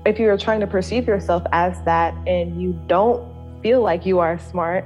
if 0.05 0.19
you 0.19 0.29
are 0.29 0.37
trying 0.37 0.59
to 0.59 0.67
perceive 0.67 1.07
yourself 1.07 1.43
as 1.51 1.81
that 1.83 2.13
and 2.27 2.61
you 2.61 2.79
don't 2.87 3.23
feel 3.61 3.81
like 3.81 4.05
you 4.05 4.19
are 4.19 4.39
smart, 4.39 4.85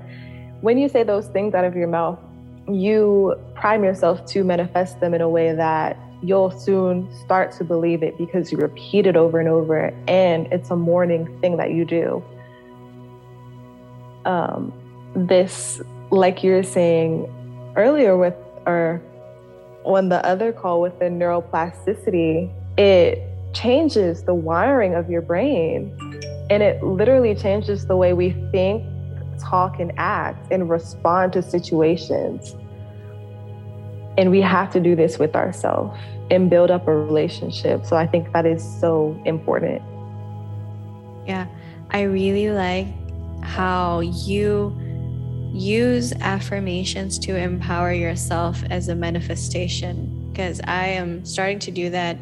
when 0.62 0.78
you 0.78 0.90
say 0.90 1.04
those 1.04 1.28
things 1.28 1.54
out 1.54 1.66
of 1.66 1.76
your 1.76 1.88
mouth, 1.88 2.20
you 2.68 3.36
prime 3.54 3.84
yourself 3.84 4.26
to 4.26 4.44
manifest 4.44 5.00
them 5.00 5.14
in 5.14 5.22
a 5.22 5.30
way 5.30 5.54
that 5.54 5.98
you'll 6.24 6.52
soon 6.52 7.08
start 7.24 7.52
to 7.52 7.64
believe 7.64 8.02
it 8.02 8.18
because 8.18 8.52
you 8.52 8.58
repeat 8.58 9.06
it 9.06 9.16
over 9.16 9.40
and 9.40 9.48
over 9.48 9.94
and 10.08 10.48
it's 10.52 10.72
a 10.72 10.76
morning 10.76 11.40
thing 11.42 11.58
that 11.58 11.72
you 11.72 11.86
do. 11.86 12.24
Um, 14.26 14.74
this, 15.16 15.82
like 16.10 16.44
you 16.44 16.52
were 16.52 16.64
saying 16.64 17.74
earlier 17.76 18.18
with, 18.18 18.34
or 18.66 19.02
on 19.86 20.10
the 20.10 20.26
other 20.26 20.52
call 20.52 20.82
with 20.82 20.98
the 21.00 21.06
neuroplasticity, 21.06 22.52
it 22.78 23.22
changes 23.54 24.24
the 24.24 24.34
wiring 24.34 24.96
of 24.96 25.10
your 25.10 25.22
brain 25.22 25.96
and 26.50 26.62
it 26.62 26.84
literally 26.84 27.34
changes 27.34 27.86
the 27.86 27.96
way 27.96 28.14
we 28.14 28.32
think, 28.52 28.84
talk, 29.40 29.80
and 29.80 29.92
act 29.98 30.52
and 30.52 30.70
respond 30.70 31.34
to 31.34 31.42
situations. 31.42 32.56
And 34.18 34.32
we 34.32 34.42
have 34.42 34.72
to 34.74 34.80
do 34.80 34.96
this 34.96 35.18
with 35.18 35.36
ourselves 35.36 35.98
and 36.30 36.50
build 36.50 36.72
up 36.72 36.88
a 36.88 36.96
relationship. 36.96 37.86
So 37.86 37.96
I 37.96 38.08
think 38.08 38.32
that 38.34 38.46
is 38.46 38.64
so 38.80 39.20
important. 39.26 39.82
Yeah, 41.26 41.48
I 41.90 42.04
really 42.04 42.52
like 42.52 42.88
how 43.44 44.02
you 44.02 44.76
use 45.56 46.12
affirmations 46.20 47.18
to 47.20 47.38
empower 47.38 47.94
yourself 47.94 48.62
as 48.70 48.90
a 48.90 48.96
manifestation 48.96 50.30
because 50.32 50.60
I 50.66 50.88
am 50.88 51.24
starting 51.24 51.60
to 51.60 51.72
do 51.72 51.90
that 51.92 52.18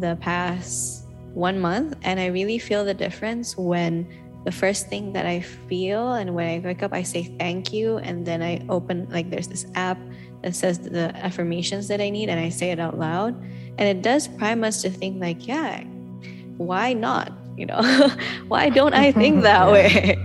the 0.00 0.16
past 0.20 1.06
one 1.34 1.60
month 1.60 1.96
and 2.02 2.18
I 2.18 2.26
really 2.26 2.58
feel 2.58 2.84
the 2.84 2.92
difference 2.92 3.56
when 3.56 4.08
the 4.44 4.50
first 4.50 4.88
thing 4.88 5.12
that 5.12 5.24
I 5.24 5.40
feel 5.40 6.14
and 6.14 6.34
when 6.34 6.48
I 6.48 6.58
wake 6.66 6.82
up 6.82 6.92
I 6.92 7.04
say 7.04 7.32
thank 7.38 7.72
you 7.72 7.98
and 7.98 8.26
then 8.26 8.42
I 8.42 8.64
open 8.68 9.08
like 9.08 9.30
there's 9.30 9.48
this 9.48 9.66
app 9.76 9.98
that 10.42 10.56
says 10.56 10.80
the 10.80 11.14
affirmations 11.16 11.86
that 11.88 12.00
I 12.00 12.10
need 12.10 12.28
and 12.28 12.40
I 12.40 12.48
say 12.48 12.72
it 12.72 12.80
out 12.80 12.98
loud. 12.98 13.40
And 13.78 13.88
it 13.88 14.02
does 14.02 14.26
prime 14.26 14.64
us 14.64 14.82
to 14.82 14.90
think 14.90 15.20
like 15.20 15.46
yeah 15.46 15.84
why 16.56 16.92
not? 16.92 17.32
You 17.56 17.66
know? 17.66 17.82
Why 18.48 18.68
don't 18.68 18.94
i 18.94 19.12
think 19.12 19.42
that 19.50 19.70
way 19.70 20.16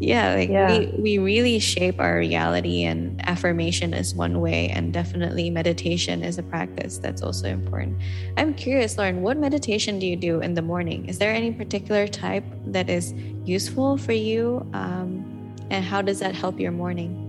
yeah 0.00 0.34
like 0.34 0.48
yeah. 0.48 0.78
We, 0.78 0.86
we 0.98 1.18
really 1.18 1.58
shape 1.58 2.00
our 2.00 2.18
reality 2.18 2.84
and 2.84 3.20
affirmation 3.28 3.94
is 3.94 4.14
one 4.14 4.40
way 4.40 4.68
and 4.68 4.92
definitely 4.92 5.50
meditation 5.50 6.22
is 6.22 6.38
a 6.38 6.42
practice 6.42 6.98
that's 6.98 7.22
also 7.22 7.48
important 7.48 8.00
i'm 8.36 8.54
curious 8.54 8.96
lauryn 8.96 9.20
what 9.20 9.36
meditation 9.36 9.98
do 9.98 10.06
you 10.06 10.16
do 10.16 10.40
in 10.40 10.54
the 10.54 10.62
morning 10.62 11.08
is 11.08 11.18
there 11.18 11.32
any 11.32 11.52
particular 11.52 12.06
type 12.06 12.44
that 12.66 12.90
is 12.90 13.12
useful 13.44 13.96
for 13.96 14.12
you 14.12 14.66
um, 14.72 15.54
and 15.70 15.84
how 15.84 16.02
does 16.02 16.18
that 16.18 16.34
help 16.34 16.58
your 16.58 16.72
morning 16.72 17.20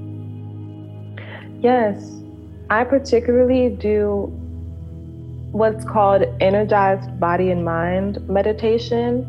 yes 1.61 2.11
i 2.69 2.83
particularly 2.83 3.69
do 3.69 4.31
what's 5.55 5.85
called 5.85 6.21
energized 6.41 7.17
body 7.17 7.49
and 7.49 7.63
mind 7.63 8.19
meditation. 8.27 9.23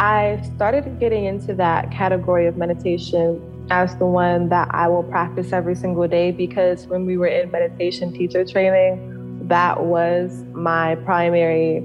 I 0.00 0.40
started 0.56 0.98
getting 0.98 1.26
into 1.26 1.52
that 1.56 1.90
category 1.90 2.46
of 2.46 2.56
meditation 2.56 3.38
as 3.70 3.94
the 3.96 4.06
one 4.06 4.48
that 4.48 4.68
I 4.70 4.88
will 4.88 5.02
practice 5.02 5.52
every 5.52 5.74
single 5.74 6.08
day 6.08 6.30
because 6.30 6.86
when 6.86 7.04
we 7.04 7.18
were 7.18 7.26
in 7.26 7.50
meditation 7.50 8.10
teacher 8.10 8.42
training, 8.42 9.46
that 9.48 9.84
was 9.84 10.42
my 10.54 10.94
primary 11.04 11.80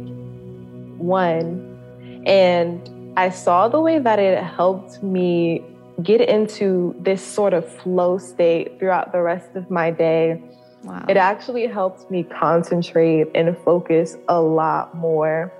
one. 0.97 1.77
And 2.25 3.13
I 3.17 3.31
saw 3.31 3.67
the 3.67 3.81
way 3.81 3.99
that 3.99 4.17
it 4.17 4.41
helped 4.41 5.03
me 5.03 5.61
get 6.01 6.21
into 6.21 6.95
this 6.97 7.21
sort 7.21 7.53
of 7.53 7.69
flow 7.69 8.17
state 8.17 8.79
throughout 8.79 9.11
the 9.11 9.21
rest 9.21 9.49
of 9.55 9.69
my 9.69 9.91
day. 9.91 10.41
Wow. 10.83 11.03
It 11.09 11.17
actually 11.17 11.67
helped 11.67 12.09
me 12.09 12.23
concentrate 12.23 13.27
and 13.35 13.57
focus 13.65 14.15
a 14.29 14.39
lot 14.39 14.95
more. 14.95 15.51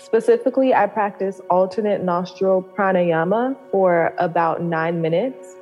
Specifically, 0.00 0.72
I 0.72 0.86
practice 0.86 1.42
alternate 1.50 2.02
nostril 2.02 2.62
pranayama 2.62 3.54
for 3.70 4.14
about 4.16 4.62
nine 4.62 5.02
minutes. 5.02 5.56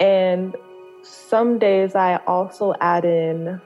And 0.00 0.56
some 1.02 1.58
days 1.60 1.94
I 1.94 2.16
also 2.26 2.74
add 2.80 3.04
in 3.04 3.60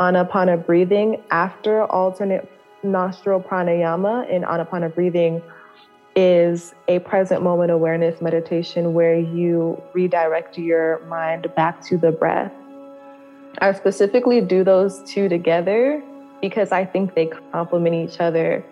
anapana 0.00 0.64
breathing 0.64 1.22
after 1.30 1.84
alternate 1.84 2.50
nostril 2.82 3.40
pranayama. 3.40 4.26
And 4.34 4.44
anapana 4.44 4.92
breathing 4.94 5.42
is 6.16 6.74
a 6.88 6.98
present 7.00 7.42
moment 7.42 7.70
awareness 7.70 8.22
meditation 8.22 8.94
where 8.94 9.18
you 9.18 9.80
redirect 9.92 10.56
your 10.56 11.04
mind 11.08 11.54
back 11.54 11.82
to 11.82 11.98
the 11.98 12.10
breath. 12.10 12.52
I 13.58 13.72
specifically 13.74 14.40
do 14.40 14.64
those 14.64 15.02
two 15.06 15.28
together 15.28 16.02
because 16.40 16.72
I 16.72 16.86
think 16.86 17.14
they 17.14 17.26
complement 17.52 17.94
each 17.94 18.18
other. 18.18 18.64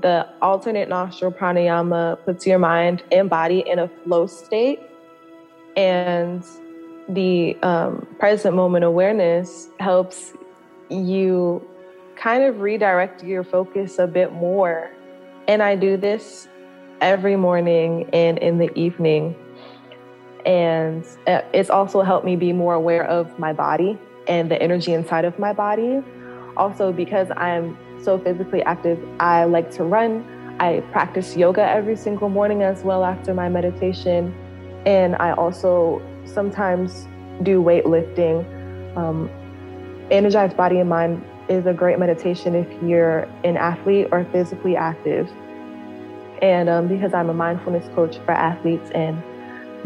The 0.00 0.28
alternate 0.40 0.88
nostril 0.88 1.32
pranayama 1.32 2.24
puts 2.24 2.46
your 2.46 2.58
mind 2.58 3.02
and 3.10 3.28
body 3.28 3.64
in 3.66 3.78
a 3.78 3.88
flow 3.88 4.26
state, 4.26 4.80
and 5.76 6.44
the 7.08 7.56
um, 7.62 8.06
present 8.18 8.54
moment 8.54 8.84
awareness 8.84 9.68
helps 9.80 10.34
you 10.90 11.66
kind 12.16 12.42
of 12.42 12.60
redirect 12.60 13.24
your 13.24 13.44
focus 13.44 13.98
a 13.98 14.06
bit 14.06 14.32
more 14.32 14.90
and 15.48 15.62
I 15.62 15.74
do 15.74 15.96
this 15.96 16.46
every 17.00 17.34
morning 17.34 18.08
and 18.12 18.38
in 18.38 18.58
the 18.58 18.70
evening. 18.78 19.34
And 20.44 21.04
uh, 21.26 21.40
it's 21.52 21.70
also 21.70 22.02
helped 22.02 22.26
me 22.26 22.36
be 22.36 22.52
more 22.52 22.74
aware 22.74 23.04
of 23.04 23.38
my 23.38 23.54
body 23.54 23.98
and 24.28 24.50
the 24.50 24.62
energy 24.62 24.92
inside 24.92 25.24
of 25.24 25.38
my 25.38 25.54
body. 25.54 26.02
Also, 26.56 26.92
because 26.92 27.28
I'm 27.36 27.78
so 28.02 28.18
physically 28.18 28.62
active, 28.62 28.98
I 29.20 29.44
like 29.44 29.70
to 29.72 29.84
run. 29.84 30.24
I 30.60 30.80
practice 30.92 31.36
yoga 31.36 31.62
every 31.62 31.96
single 31.96 32.28
morning 32.28 32.62
as 32.62 32.82
well 32.82 33.04
after 33.04 33.32
my 33.34 33.48
meditation. 33.48 34.34
And 34.86 35.16
I 35.16 35.32
also 35.32 36.02
sometimes 36.24 37.06
do 37.42 37.62
weightlifting. 37.62 38.44
Um, 38.96 39.30
energized 40.10 40.56
body 40.56 40.78
and 40.80 40.88
mind 40.88 41.24
is 41.48 41.66
a 41.66 41.72
great 41.72 41.98
meditation 41.98 42.54
if 42.54 42.82
you're 42.82 43.20
an 43.44 43.56
athlete 43.56 44.08
or 44.12 44.24
physically 44.32 44.76
active. 44.76 45.30
And 46.42 46.68
um, 46.68 46.88
because 46.88 47.14
I'm 47.14 47.30
a 47.30 47.34
mindfulness 47.34 47.88
coach 47.94 48.18
for 48.24 48.32
athletes 48.32 48.90
and 48.90 49.22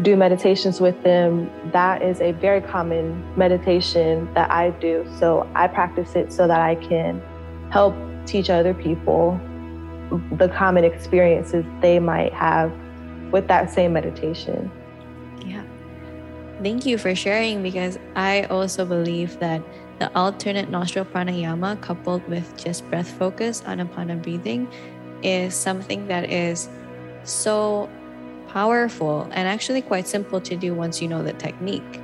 do 0.01 0.15
meditations 0.15 0.81
with 0.81 1.01
them, 1.03 1.49
that 1.71 2.01
is 2.01 2.19
a 2.19 2.31
very 2.31 2.61
common 2.61 3.23
meditation 3.37 4.31
that 4.33 4.51
I 4.51 4.71
do. 4.71 5.07
So 5.19 5.49
I 5.55 5.67
practice 5.67 6.15
it 6.15 6.33
so 6.33 6.47
that 6.47 6.59
I 6.59 6.75
can 6.75 7.21
help 7.73 7.95
teach 8.27 8.51
other 8.51 8.75
people 8.75 9.39
the 10.33 10.47
common 10.49 10.83
experiences 10.83 11.65
they 11.81 11.97
might 11.97 12.31
have 12.31 12.71
with 13.31 13.47
that 13.47 13.71
same 13.71 13.93
meditation. 13.93 14.71
Yeah. 15.43 15.63
Thank 16.61 16.85
you 16.85 16.99
for 16.99 17.15
sharing 17.15 17.63
because 17.63 17.97
I 18.15 18.43
also 18.43 18.85
believe 18.85 19.39
that 19.39 19.63
the 19.97 20.15
alternate 20.15 20.69
nostril 20.69 21.05
pranayama 21.05 21.81
coupled 21.81 22.27
with 22.27 22.55
just 22.63 22.87
breath 22.91 23.09
focus, 23.09 23.61
anapana 23.61 24.21
breathing, 24.21 24.71
is 25.23 25.55
something 25.55 26.07
that 26.09 26.29
is 26.29 26.69
so 27.23 27.89
powerful 28.49 29.27
and 29.31 29.47
actually 29.47 29.81
quite 29.81 30.07
simple 30.07 30.39
to 30.41 30.55
do 30.55 30.75
once 30.75 31.01
you 31.01 31.07
know 31.07 31.23
the 31.23 31.33
technique. 31.33 31.99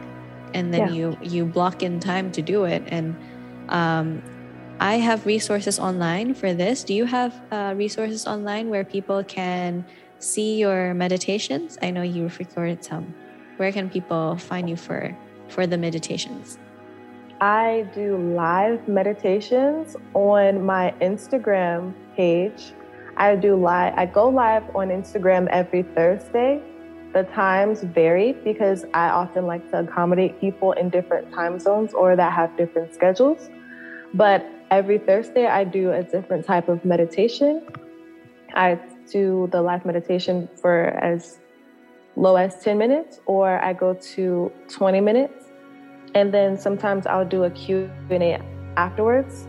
And 0.56 0.74
then 0.74 0.88
yeah. 0.88 0.94
you 0.94 1.18
you 1.22 1.46
block 1.46 1.84
in 1.84 2.00
time 2.00 2.32
to 2.32 2.42
do 2.42 2.64
it. 2.64 2.82
And 2.88 3.16
um, 3.70 4.24
I 4.82 4.96
have 4.96 5.26
resources 5.26 5.78
online 5.78 6.34
for 6.34 6.54
this. 6.54 6.86
Do 6.86 6.94
you 6.94 7.04
have 7.04 7.36
uh, 7.52 7.74
resources 7.76 8.26
online 8.26 8.70
where 8.70 8.86
people 8.86 9.26
can 9.26 9.86
see 10.20 10.58
your 10.58 10.94
meditations? 10.94 11.78
I 11.82 11.92
know 11.92 12.02
you've 12.02 12.40
recorded 12.40 12.82
some. 12.84 13.14
Where 13.58 13.74
can 13.74 13.90
people 13.90 14.38
find 14.38 14.70
you 14.70 14.78
for 14.78 15.16
for 15.50 15.68
the 15.68 15.78
meditations? 15.78 16.58
I 17.42 17.90
do 17.94 18.16
live 18.36 18.88
meditations 18.88 19.98
on 20.14 20.66
my 20.66 20.94
Instagram 21.02 21.94
page. 22.16 22.72
I 23.18 23.36
do 23.36 23.58
live 23.58 23.94
I 23.98 24.06
go 24.06 24.30
live 24.30 24.64
on 24.74 24.90
Instagram 24.90 25.48
every 25.48 25.84
Thursday. 25.84 26.62
The 27.12 27.24
times 27.36 27.82
vary 27.82 28.32
because 28.32 28.86
I 28.94 29.10
often 29.10 29.46
like 29.46 29.70
to 29.72 29.80
accommodate 29.80 30.40
people 30.40 30.72
in 30.72 30.90
different 30.90 31.34
time 31.34 31.60
zones 31.60 31.94
or 31.94 32.16
that 32.16 32.32
have 32.32 32.56
different 32.56 32.94
schedules. 32.94 33.50
But 34.14 34.50
every 34.72 34.98
Thursday 34.98 35.48
I 35.48 35.64
do 35.64 35.92
a 35.92 36.04
different 36.04 36.46
type 36.46 36.70
of 36.70 36.86
meditation. 36.86 37.66
I 38.54 38.80
do 39.12 39.48
the 39.52 39.62
live 39.62 39.86
meditation 39.86 40.50
for 40.62 40.86
as 41.02 41.40
low 42.16 42.36
as 42.36 42.62
10 42.64 42.78
minutes 42.78 43.20
or 43.26 43.64
I 43.64 43.74
go 43.74 43.94
to 43.94 44.52
20 44.68 45.02
minutes 45.02 45.46
and 46.16 46.34
then 46.34 46.58
sometimes 46.58 47.06
I'll 47.06 47.28
do 47.28 47.44
a 47.44 47.50
Q&A 47.50 48.42
afterwards. 48.78 49.48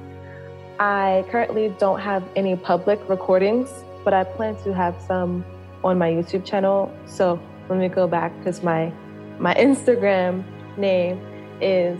I 0.79 1.25
currently 1.31 1.75
don't 1.79 2.01
have 2.01 2.25
any 2.37 2.57
public 2.57 3.01
recordings, 3.09 3.69
but 4.05 4.15
I 4.15 4.25
plan 4.25 4.57
to 4.65 4.73
have 4.75 5.01
some 5.07 5.45
on 5.85 5.99
my 5.99 6.11
YouTube 6.11 6.45
channel. 6.45 6.95
So 7.07 7.41
let 7.69 7.79
me 7.79 7.89
go 7.89 8.07
back 8.07 8.37
because 8.39 8.63
my 8.63 8.93
my 9.39 9.55
Instagram 9.67 10.45
name 10.77 11.21
is 11.61 11.99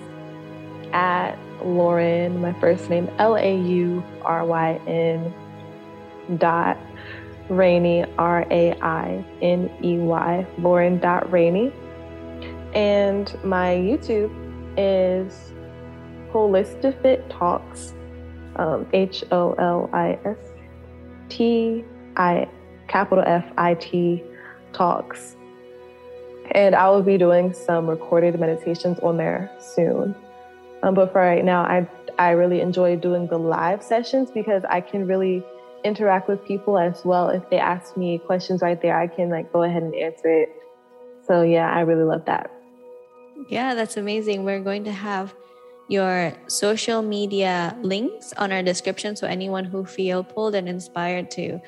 at 0.93 1.37
Lauryn, 1.65 2.41
my 2.41 2.53
first 2.61 2.91
name 2.91 3.11
L 3.19 3.37
A 3.37 3.57
U 3.57 4.05
R 4.23 4.45
Y 4.45 4.81
N 4.87 5.35
dot 6.39 6.79
Rainey 7.49 8.05
R 8.19 8.47
A 8.51 8.73
I 8.81 9.25
N 9.43 9.71
E 9.83 9.99
Y 9.99 10.47
Lauryn 10.59 11.01
dot 11.01 11.31
Rainey, 11.33 11.73
and 12.75 13.37
my 13.45 13.75
YouTube 13.75 14.31
is 14.77 15.53
HolistiFit 16.33 17.29
Talks, 17.29 17.93
um, 18.57 18.87
H 18.93 19.25
O 19.33 19.53
L 19.55 19.91
I 19.93 20.19
S 20.25 20.39
T 21.29 21.85
I 22.17 22.49
capital 22.89 23.25
F 23.27 23.45
I 23.59 23.75
T 23.75 24.23
Talks. 24.73 25.37
And 26.53 26.75
I 26.75 26.89
will 26.91 27.03
be 27.03 27.17
doing 27.19 27.53
some 27.53 27.89
recorded 27.89 28.39
meditations 28.41 28.99
on 29.01 29.17
there 29.17 29.51
soon. 29.61 30.15
Um, 30.83 30.95
but 30.95 31.13
for 31.13 31.21
right 31.21 31.45
now, 31.45 31.63
I 31.63 31.89
I 32.19 32.31
really 32.31 32.61
enjoy 32.61 32.97
doing 32.97 33.27
the 33.27 33.39
live 33.39 33.83
sessions 33.83 34.31
because 34.31 34.63
I 34.69 34.81
can 34.81 35.07
really 35.07 35.45
interact 35.85 36.29
with 36.29 36.45
people 36.45 36.79
as 36.79 37.05
well. 37.05 37.29
If 37.31 37.49
they 37.51 37.59
ask 37.59 37.97
me 37.97 38.19
questions 38.19 38.63
right 38.63 38.81
there, 38.81 38.99
I 38.99 39.07
can 39.07 39.31
like 39.31 39.53
go 39.53 39.63
ahead 39.63 39.83
and 39.83 39.95
answer 39.95 40.29
it. 40.29 40.51
So 41.27 41.43
yeah, 41.43 41.71
I 41.71 41.81
really 41.81 42.05
love 42.05 42.25
that. 42.27 42.51
Yeah, 43.49 43.75
that's 43.75 43.97
amazing. 43.97 44.45
We're 44.45 44.61
going 44.61 44.85
to 44.85 44.93
have 44.93 45.35
your 45.89 46.33
social 46.47 47.03
media 47.03 47.77
links 47.83 48.33
on 48.37 48.53
our 48.53 48.63
description 48.63 49.17
so 49.17 49.27
anyone 49.27 49.65
who 49.65 49.85
feel 49.85 50.23
pulled 50.23 50.55
and 50.55 50.69
inspired 50.69 51.31
to 51.33 51.61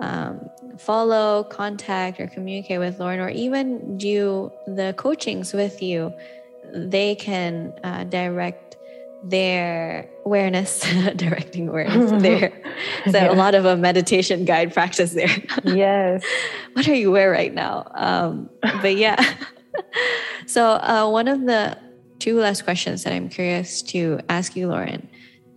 um, 0.00 0.48
follow, 0.78 1.44
contact, 1.44 2.20
or 2.20 2.26
communicate 2.26 2.80
with 2.80 2.98
Lauryn, 2.98 3.18
or 3.18 3.28
even 3.28 3.98
do 3.98 4.50
the 4.66 4.94
coachings 4.96 5.52
with 5.52 5.82
you, 5.82 6.12
they 6.72 7.14
can 7.14 7.72
uh, 7.84 8.04
direct 8.04 8.76
their 9.22 10.08
awareness, 10.24 10.80
directing 11.16 11.68
awareness 11.68 12.10
there. 12.22 12.52
So 13.06 13.18
yeah. 13.18 13.32
a 13.32 13.34
lot 13.34 13.54
of 13.54 13.64
a 13.64 13.76
meditation 13.76 14.44
guide 14.44 14.72
practice 14.72 15.12
there. 15.12 15.36
yes. 15.64 16.24
what 16.72 16.88
are 16.88 16.94
you 16.94 17.10
wearing 17.10 17.38
right 17.38 17.54
now? 17.54 17.90
Um, 17.94 18.50
but 18.80 18.96
yeah. 18.96 19.22
so 20.46 20.72
uh, 20.72 21.08
one 21.10 21.28
of 21.28 21.46
the 21.46 21.76
two 22.18 22.38
last 22.38 22.64
questions 22.64 23.04
that 23.04 23.12
I'm 23.12 23.28
curious 23.28 23.82
to 23.82 24.20
ask 24.28 24.56
you, 24.56 24.68
Lauryn. 24.68 25.06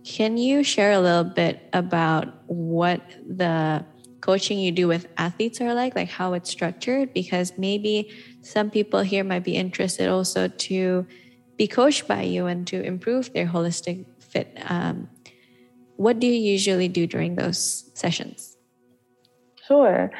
Can 0.04 0.36
you 0.36 0.62
share 0.62 0.92
a 0.92 1.00
little 1.00 1.24
bit 1.24 1.60
about 1.72 2.28
what 2.46 3.00
the 3.26 3.84
coaching 4.24 4.58
you 4.58 4.72
do 4.72 4.88
with 4.88 5.06
athletes 5.18 5.60
are 5.60 5.74
like, 5.74 5.94
like 5.94 6.08
how 6.08 6.32
it's 6.32 6.48
structured? 6.48 7.12
Because 7.12 7.52
maybe 7.58 8.10
some 8.40 8.70
people 8.70 9.00
here 9.00 9.22
might 9.22 9.44
be 9.44 9.54
interested 9.54 10.08
also 10.08 10.48
to 10.48 11.06
be 11.58 11.68
coached 11.68 12.08
by 12.08 12.22
you 12.22 12.46
and 12.46 12.66
to 12.66 12.82
improve 12.82 13.34
their 13.34 13.46
holistic 13.46 14.06
fit. 14.20 14.56
Um, 14.66 15.10
what 15.96 16.20
do 16.20 16.26
you 16.26 16.40
usually 16.40 16.88
do 16.88 17.06
during 17.06 17.34
those 17.36 17.90
sessions? 17.92 18.56
Sure. 19.68 20.10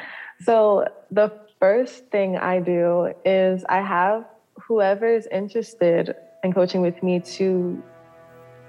So 0.41 0.85
the 1.09 1.31
first 1.59 2.05
thing 2.11 2.37
I 2.37 2.59
do 2.59 3.11
is 3.25 3.65
I 3.67 3.81
have 3.81 4.25
whoever 4.67 5.07
is 5.07 5.27
interested 5.31 6.15
in 6.43 6.53
coaching 6.53 6.81
with 6.81 7.01
me 7.01 7.21
to 7.37 7.81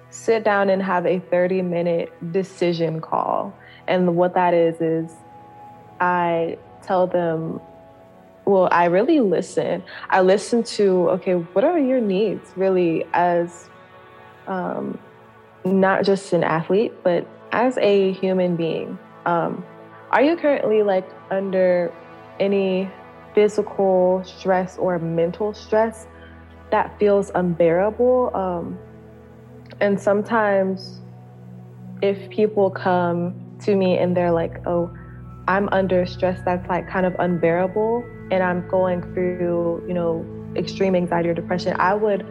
sit 0.09 0.45
down 0.45 0.71
and 0.71 0.83
have 0.83 1.05
a 1.05 1.19
30 1.19 1.61
minute 1.61 2.11
decision 2.33 3.03
call. 3.03 3.53
And 3.87 4.17
what 4.17 4.33
that 4.33 4.55
is, 4.55 4.81
is 4.81 5.13
I 6.01 6.59
tell 6.83 7.07
them, 7.07 7.61
well, 8.45 8.69
I 8.71 8.85
really 8.87 9.21
listen. 9.21 9.83
I 10.11 10.21
listen 10.21 10.63
to, 10.63 11.11
okay, 11.11 11.35
what 11.35 11.65
are 11.65 11.79
your 11.79 12.01
needs 12.01 12.53
really 12.57 13.05
as 13.13 13.69
um, 14.47 14.99
not 15.65 16.05
just 16.05 16.33
an 16.33 16.45
athlete, 16.45 16.93
but 17.03 17.27
as 17.53 17.77
a 17.79 18.13
human 18.13 18.57
being? 18.57 18.99
Um, 19.25 19.65
are 20.11 20.23
you 20.23 20.37
currently 20.37 20.83
like 20.83 21.09
under 21.31 21.93
any 22.39 22.89
physical 23.35 24.23
stress 24.25 24.79
or 24.79 24.99
mental 24.99 25.53
stress 25.53 26.07
that 26.71 26.97
feels 26.99 27.31
unbearable? 27.35 28.31
Um, 28.35 28.79
and 29.81 30.01
sometimes 30.01 31.01
if 32.03 32.31
people 32.31 32.71
come 32.71 33.35
to 33.65 33.75
me 33.75 33.99
and 33.99 34.17
they're 34.17 34.33
like, 34.33 34.67
oh, 34.67 34.91
I'm 35.49 35.69
under 35.71 36.07
stress 36.07 36.41
that's 36.45 36.69
like 36.69 36.89
kind 36.89 37.07
of 37.07 37.15
unbearable 37.19 38.05
and 38.31 38.43
I'm 38.43 38.67
going 38.69 39.03
through, 39.15 39.85
you 39.87 39.95
know, 39.95 40.27
extreme 40.57 40.97
anxiety 40.97 41.29
or 41.29 41.35
depression, 41.35 41.77
I 41.79 41.95
would 41.95 42.27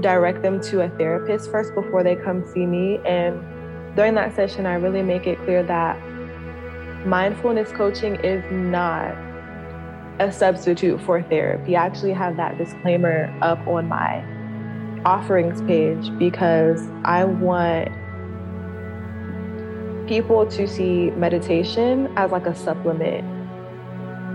direct 0.00 0.42
them 0.42 0.60
to 0.60 0.82
a 0.82 0.88
therapist 0.90 1.50
first 1.50 1.74
before 1.74 2.02
they 2.02 2.16
come 2.16 2.44
see 2.52 2.66
me. 2.66 2.98
And 3.06 3.40
during 3.96 4.14
that 4.14 4.34
session, 4.36 4.66
I 4.66 4.74
really 4.74 5.02
make 5.02 5.26
it 5.26 5.38
clear 5.44 5.62
that 5.62 5.98
mindfulness 7.06 7.72
coaching 7.72 8.16
is 8.16 8.44
not 8.50 9.16
a 10.20 10.30
substitute 10.32 11.00
for 11.02 11.22
therapy. 11.22 11.76
I 11.76 11.86
actually 11.86 12.12
have 12.12 12.36
that 12.36 12.58
disclaimer 12.58 13.34
up 13.40 13.66
on 13.66 13.88
my 13.88 14.24
offerings 15.04 15.62
page 15.62 16.10
because 16.18 16.88
I 17.04 17.24
want 17.24 17.88
people 20.08 20.46
to 20.46 20.66
see 20.66 21.10
meditation 21.10 22.12
as 22.16 22.30
like 22.30 22.46
a 22.46 22.54
supplement 22.56 23.24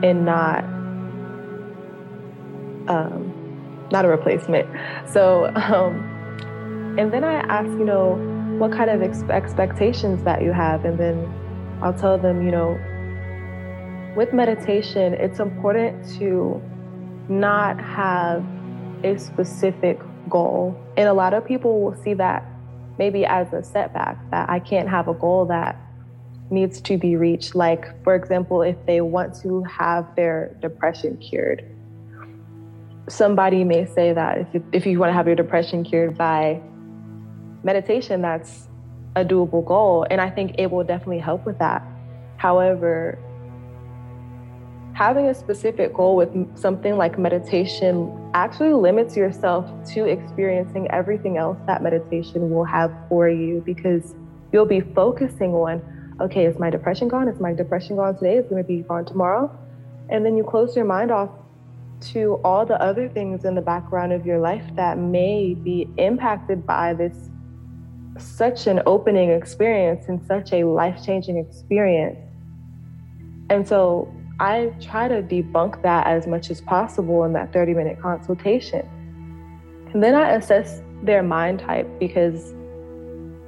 and 0.03 0.25
not 0.25 0.63
um, 2.87 3.33
not 3.91 4.05
a 4.05 4.07
replacement. 4.07 4.67
So, 5.09 5.45
um, 5.55 6.95
and 6.97 7.11
then 7.11 7.23
I 7.23 7.35
ask, 7.35 7.69
you 7.69 7.85
know, 7.85 8.15
what 8.59 8.71
kind 8.71 8.89
of 8.89 9.01
ex- 9.01 9.23
expectations 9.23 10.23
that 10.23 10.41
you 10.41 10.51
have, 10.51 10.85
and 10.85 10.99
then 10.99 11.31
I'll 11.81 11.93
tell 11.93 12.17
them, 12.17 12.45
you 12.45 12.51
know, 12.51 12.77
with 14.15 14.33
meditation, 14.33 15.13
it's 15.13 15.39
important 15.39 16.07
to 16.19 16.61
not 17.29 17.79
have 17.79 18.43
a 19.03 19.17
specific 19.17 19.99
goal. 20.29 20.77
And 20.97 21.07
a 21.07 21.13
lot 21.13 21.33
of 21.33 21.45
people 21.45 21.81
will 21.81 21.95
see 22.03 22.13
that 22.15 22.45
maybe 22.97 23.25
as 23.25 23.51
a 23.53 23.63
setback, 23.63 24.17
that 24.31 24.49
I 24.49 24.59
can't 24.59 24.89
have 24.89 25.07
a 25.07 25.13
goal 25.13 25.45
that 25.45 25.77
needs 26.49 26.81
to 26.81 26.97
be 26.97 27.15
reached. 27.15 27.55
Like, 27.55 28.03
for 28.03 28.15
example, 28.15 28.61
if 28.61 28.75
they 28.85 29.01
want 29.01 29.35
to 29.41 29.63
have 29.63 30.15
their 30.15 30.55
depression 30.61 31.17
cured, 31.17 31.65
somebody 33.09 33.63
may 33.63 33.85
say 33.85 34.13
that 34.13 34.37
if 34.37 34.47
you, 34.53 34.65
if 34.71 34.85
you 34.85 34.99
want 34.99 35.09
to 35.09 35.13
have 35.13 35.27
your 35.27 35.35
depression 35.35 35.83
cured 35.83 36.17
by 36.17 36.61
meditation, 37.63 38.21
that's 38.21 38.67
a 39.15 39.23
doable 39.23 39.65
goal. 39.65 40.05
And 40.09 40.21
I 40.21 40.29
think 40.29 40.55
it 40.57 40.71
will 40.71 40.83
definitely 40.83 41.19
help 41.19 41.45
with 41.45 41.59
that. 41.59 41.83
However, 42.37 43.19
having 44.93 45.27
a 45.27 45.33
specific 45.33 45.93
goal 45.93 46.15
with 46.15 46.57
something 46.57 46.97
like 46.97 47.17
meditation 47.17 48.31
actually 48.33 48.73
limits 48.73 49.17
yourself 49.17 49.65
to 49.91 50.05
experiencing 50.05 50.89
everything 50.91 51.37
else 51.37 51.57
that 51.65 51.81
meditation 51.81 52.51
will 52.51 52.63
have 52.63 52.91
for 53.09 53.27
you 53.27 53.61
because 53.65 54.13
you'll 54.51 54.65
be 54.65 54.81
focusing 54.81 55.53
on 55.53 55.81
okay 56.21 56.45
is 56.45 56.59
my 56.59 56.69
depression 56.69 57.07
gone? 57.07 57.27
Is 57.27 57.39
my 57.39 57.53
depression 57.53 57.95
gone 57.95 58.15
today? 58.15 58.37
It's 58.37 58.49
going 58.49 58.61
to 58.61 58.67
be 58.67 58.81
gone 58.81 59.05
tomorrow? 59.05 59.51
And 60.09 60.23
then 60.23 60.37
you 60.37 60.43
close 60.43 60.75
your 60.75 60.85
mind 60.85 61.11
off 61.11 61.29
to 62.11 62.39
all 62.43 62.65
the 62.65 62.79
other 62.81 63.09
things 63.09 63.45
in 63.45 63.55
the 63.55 63.61
background 63.61 64.13
of 64.13 64.25
your 64.25 64.39
life 64.39 64.63
that 64.75 64.97
may 64.97 65.55
be 65.55 65.89
impacted 65.97 66.67
by 66.67 66.93
this 66.93 67.29
such 68.19 68.67
an 68.67 68.81
opening 68.85 69.31
experience 69.31 70.05
and 70.07 70.23
such 70.27 70.53
a 70.53 70.65
life-changing 70.65 71.37
experience. 71.37 72.19
And 73.49 73.67
so 73.67 74.13
I 74.39 74.73
try 74.81 75.07
to 75.07 75.21
debunk 75.21 75.81
that 75.83 76.07
as 76.07 76.25
much 76.25 76.49
as 76.49 76.59
possible 76.59 77.23
in 77.23 77.33
that 77.33 77.53
30 77.53 77.73
minute 77.73 77.99
consultation. 78.01 78.87
And 79.93 80.01
then 80.01 80.15
I 80.15 80.31
assess 80.31 80.81
their 81.03 81.21
mind 81.21 81.59
type 81.59 81.87
because 81.99 82.53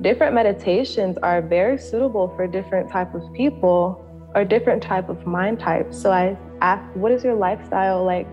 different 0.02 0.36
meditations 0.36 1.18
are 1.24 1.42
very 1.42 1.80
suitable 1.80 2.32
for 2.36 2.46
different 2.46 2.92
type 2.92 3.16
of 3.16 3.22
people 3.34 4.02
or 4.36 4.46
different 4.46 4.84
type 4.84 5.10
of 5.10 5.26
mind 5.26 5.60
types. 5.60 6.00
So 6.00 6.12
I 6.12 6.38
ask, 6.62 6.84
what 6.96 7.12
is 7.12 7.24
your 7.24 7.36
lifestyle 7.36 8.04
like? 8.04 8.28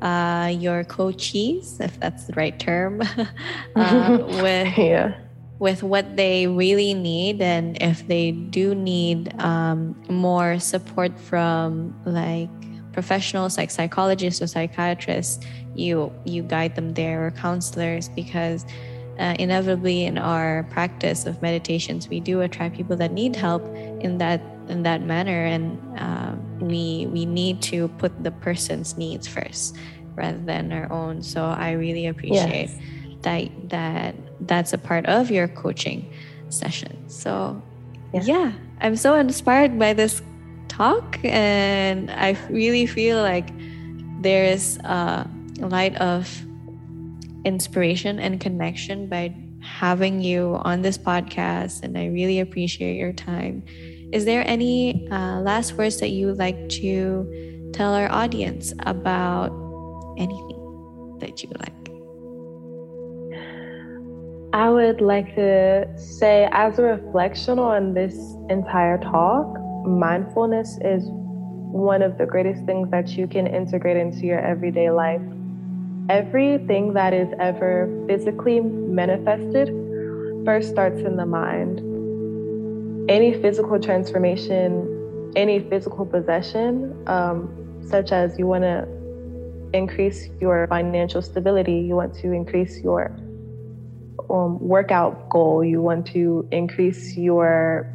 uh, 0.00 0.54
your 0.56 0.84
coachees, 0.84 1.80
if 1.80 1.98
that's 1.98 2.26
the 2.26 2.34
right 2.34 2.56
term, 2.60 3.02
uh, 3.74 4.18
with 4.40 4.78
yeah 4.78 5.18
with 5.58 5.82
what 5.82 6.16
they 6.16 6.46
really 6.46 6.94
need 6.94 7.42
and 7.42 7.80
if 7.82 8.06
they 8.06 8.30
do 8.30 8.74
need 8.74 9.34
um, 9.40 10.00
more 10.08 10.58
support 10.58 11.18
from 11.18 11.94
like 12.04 12.48
professionals 12.92 13.58
like 13.58 13.70
psychologists 13.70 14.40
or 14.40 14.46
psychiatrists 14.46 15.44
you 15.74 16.12
you 16.24 16.42
guide 16.42 16.74
them 16.74 16.94
there 16.94 17.26
or 17.26 17.30
counselors 17.30 18.08
because 18.10 18.64
uh, 19.18 19.34
inevitably 19.40 20.04
in 20.04 20.16
our 20.16 20.64
practice 20.70 21.26
of 21.26 21.40
meditations 21.42 22.08
we 22.08 22.20
do 22.20 22.40
attract 22.40 22.76
people 22.76 22.96
that 22.96 23.12
need 23.12 23.34
help 23.34 23.64
in 24.00 24.18
that 24.18 24.40
in 24.68 24.82
that 24.82 25.02
manner 25.02 25.44
and 25.44 25.78
uh, 25.98 26.34
we 26.60 27.06
we 27.10 27.26
need 27.26 27.60
to 27.60 27.88
put 27.98 28.12
the 28.22 28.30
person's 28.30 28.96
needs 28.96 29.26
first 29.26 29.76
rather 30.14 30.38
than 30.38 30.72
our 30.72 30.90
own 30.92 31.20
so 31.20 31.44
i 31.44 31.72
really 31.72 32.06
appreciate 32.06 32.70
yes. 32.70 32.80
That 33.22 33.48
that 33.70 34.14
that's 34.40 34.72
a 34.72 34.78
part 34.78 35.06
of 35.06 35.30
your 35.30 35.48
coaching 35.48 36.12
session. 36.48 37.08
So, 37.08 37.60
yeah. 38.12 38.22
yeah, 38.22 38.52
I'm 38.80 38.96
so 38.96 39.14
inspired 39.14 39.78
by 39.78 39.92
this 39.92 40.22
talk, 40.68 41.18
and 41.24 42.10
I 42.10 42.36
really 42.50 42.86
feel 42.86 43.20
like 43.20 43.50
there 44.20 44.44
is 44.44 44.78
a 44.78 45.28
light 45.58 45.96
of 45.96 46.28
inspiration 47.44 48.18
and 48.18 48.40
connection 48.40 49.08
by 49.08 49.34
having 49.60 50.20
you 50.20 50.58
on 50.62 50.82
this 50.82 50.98
podcast, 50.98 51.82
and 51.82 51.96
I 51.98 52.06
really 52.06 52.40
appreciate 52.40 52.96
your 52.96 53.12
time. 53.12 53.62
Is 54.12 54.24
there 54.24 54.42
any 54.46 55.06
uh, 55.10 55.40
last 55.40 55.74
words 55.74 56.00
that 56.00 56.10
you 56.10 56.26
would 56.28 56.38
like 56.38 56.68
to 56.80 57.70
tell 57.74 57.92
our 57.92 58.10
audience 58.10 58.72
about 58.80 59.50
anything 60.16 61.18
that 61.20 61.42
you 61.42 61.48
would 61.50 61.60
like? 61.60 61.77
I 64.52 64.70
would 64.70 65.02
like 65.02 65.34
to 65.34 65.86
say, 65.98 66.48
as 66.52 66.78
a 66.78 66.82
reflection 66.82 67.58
on 67.58 67.92
this 67.92 68.14
entire 68.48 68.96
talk, 68.96 69.46
mindfulness 69.86 70.78
is 70.80 71.02
one 71.06 72.00
of 72.00 72.16
the 72.16 72.24
greatest 72.24 72.64
things 72.64 72.90
that 72.90 73.10
you 73.10 73.26
can 73.26 73.46
integrate 73.46 73.98
into 73.98 74.24
your 74.24 74.40
everyday 74.40 74.88
life. 74.88 75.20
Everything 76.08 76.94
that 76.94 77.12
is 77.12 77.28
ever 77.38 78.04
physically 78.08 78.60
manifested 78.60 79.68
first 80.46 80.70
starts 80.70 81.00
in 81.02 81.16
the 81.16 81.26
mind. 81.26 81.80
Any 83.10 83.34
physical 83.42 83.78
transformation, 83.78 85.32
any 85.36 85.60
physical 85.60 86.06
possession, 86.06 86.96
um, 87.06 87.84
such 87.86 88.12
as 88.12 88.38
you 88.38 88.46
want 88.46 88.64
to 88.64 88.88
increase 89.74 90.30
your 90.40 90.66
financial 90.68 91.20
stability, 91.20 91.80
you 91.80 91.96
want 91.96 92.14
to 92.14 92.32
increase 92.32 92.80
your 92.80 93.14
um, 94.30 94.58
workout 94.60 95.28
goal, 95.30 95.64
you 95.64 95.80
want 95.80 96.06
to 96.08 96.48
increase 96.52 97.16
your 97.16 97.92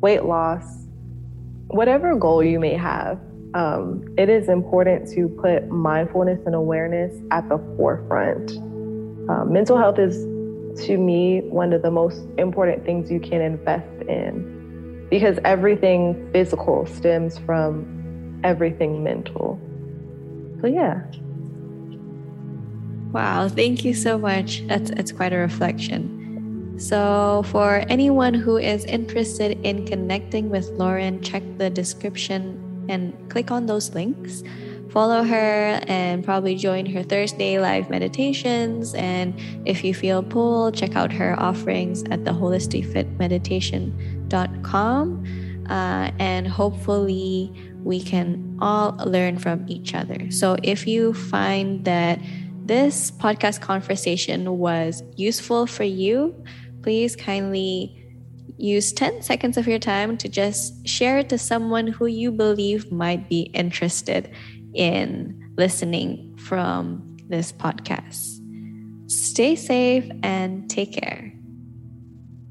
weight 0.00 0.24
loss, 0.24 0.64
whatever 1.68 2.14
goal 2.16 2.42
you 2.42 2.58
may 2.58 2.74
have, 2.74 3.18
um, 3.54 4.04
it 4.18 4.28
is 4.28 4.48
important 4.48 5.08
to 5.14 5.28
put 5.28 5.68
mindfulness 5.68 6.40
and 6.46 6.54
awareness 6.54 7.14
at 7.30 7.48
the 7.48 7.58
forefront. 7.76 8.50
Um, 9.30 9.52
mental 9.52 9.76
health 9.76 9.98
is, 9.98 10.16
to 10.86 10.98
me, 10.98 11.40
one 11.40 11.72
of 11.72 11.82
the 11.82 11.90
most 11.90 12.20
important 12.36 12.84
things 12.84 13.10
you 13.10 13.20
can 13.20 13.40
invest 13.40 13.90
in 14.08 15.06
because 15.10 15.38
everything 15.44 16.30
physical 16.32 16.84
stems 16.86 17.38
from 17.38 18.40
everything 18.44 19.02
mental. 19.02 19.58
So, 20.60 20.66
yeah. 20.66 21.02
Wow, 23.18 23.48
thank 23.48 23.84
you 23.84 23.94
so 23.94 24.16
much. 24.16 24.64
That's 24.68 24.90
it's 24.90 25.10
quite 25.10 25.32
a 25.32 25.38
reflection. 25.38 26.76
So, 26.78 27.42
for 27.50 27.82
anyone 27.88 28.32
who 28.32 28.58
is 28.58 28.84
interested 28.84 29.58
in 29.66 29.84
connecting 29.84 30.50
with 30.50 30.70
Lauryn, 30.78 31.20
check 31.20 31.42
the 31.58 31.68
description 31.68 32.86
and 32.88 33.12
click 33.28 33.50
on 33.50 33.66
those 33.66 33.92
links. 33.92 34.44
Follow 34.90 35.24
her 35.24 35.80
and 35.88 36.24
probably 36.24 36.54
join 36.54 36.86
her 36.86 37.02
Thursday 37.02 37.58
live 37.58 37.90
meditations. 37.90 38.94
And 38.94 39.34
if 39.66 39.82
you 39.82 39.94
feel 39.94 40.22
pulled, 40.22 40.76
check 40.76 40.94
out 40.94 41.12
her 41.12 41.34
offerings 41.40 42.04
at 42.12 42.24
the 42.24 42.30
holisticfitmeditation.com. 42.30 45.24
Uh, 45.68 46.10
and 46.20 46.46
hopefully, 46.46 47.52
we 47.82 48.00
can 48.00 48.56
all 48.60 48.96
learn 49.04 49.38
from 49.38 49.64
each 49.66 49.92
other. 49.92 50.30
So, 50.30 50.56
if 50.62 50.86
you 50.86 51.14
find 51.14 51.84
that 51.84 52.20
this 52.68 53.10
podcast 53.10 53.62
conversation 53.62 54.58
was 54.58 55.02
useful 55.16 55.66
for 55.66 55.84
you, 55.84 56.44
please 56.82 57.16
kindly 57.16 57.94
use 58.58 58.92
10 58.92 59.22
seconds 59.22 59.56
of 59.56 59.66
your 59.66 59.78
time 59.78 60.18
to 60.18 60.28
just 60.28 60.86
share 60.86 61.18
it 61.18 61.30
to 61.30 61.38
someone 61.38 61.86
who 61.86 62.06
you 62.06 62.30
believe 62.30 62.92
might 62.92 63.28
be 63.28 63.42
interested 63.54 64.30
in 64.74 65.52
listening 65.56 66.36
from 66.36 67.16
this 67.28 67.52
podcast. 67.52 68.38
Stay 69.10 69.56
safe 69.56 70.10
and 70.22 70.68
take 70.68 70.92
care. 70.92 71.32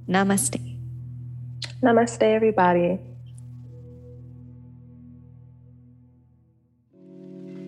Namaste. 0.10 0.80
Namaste, 1.84 2.24
everybody. 2.24 3.00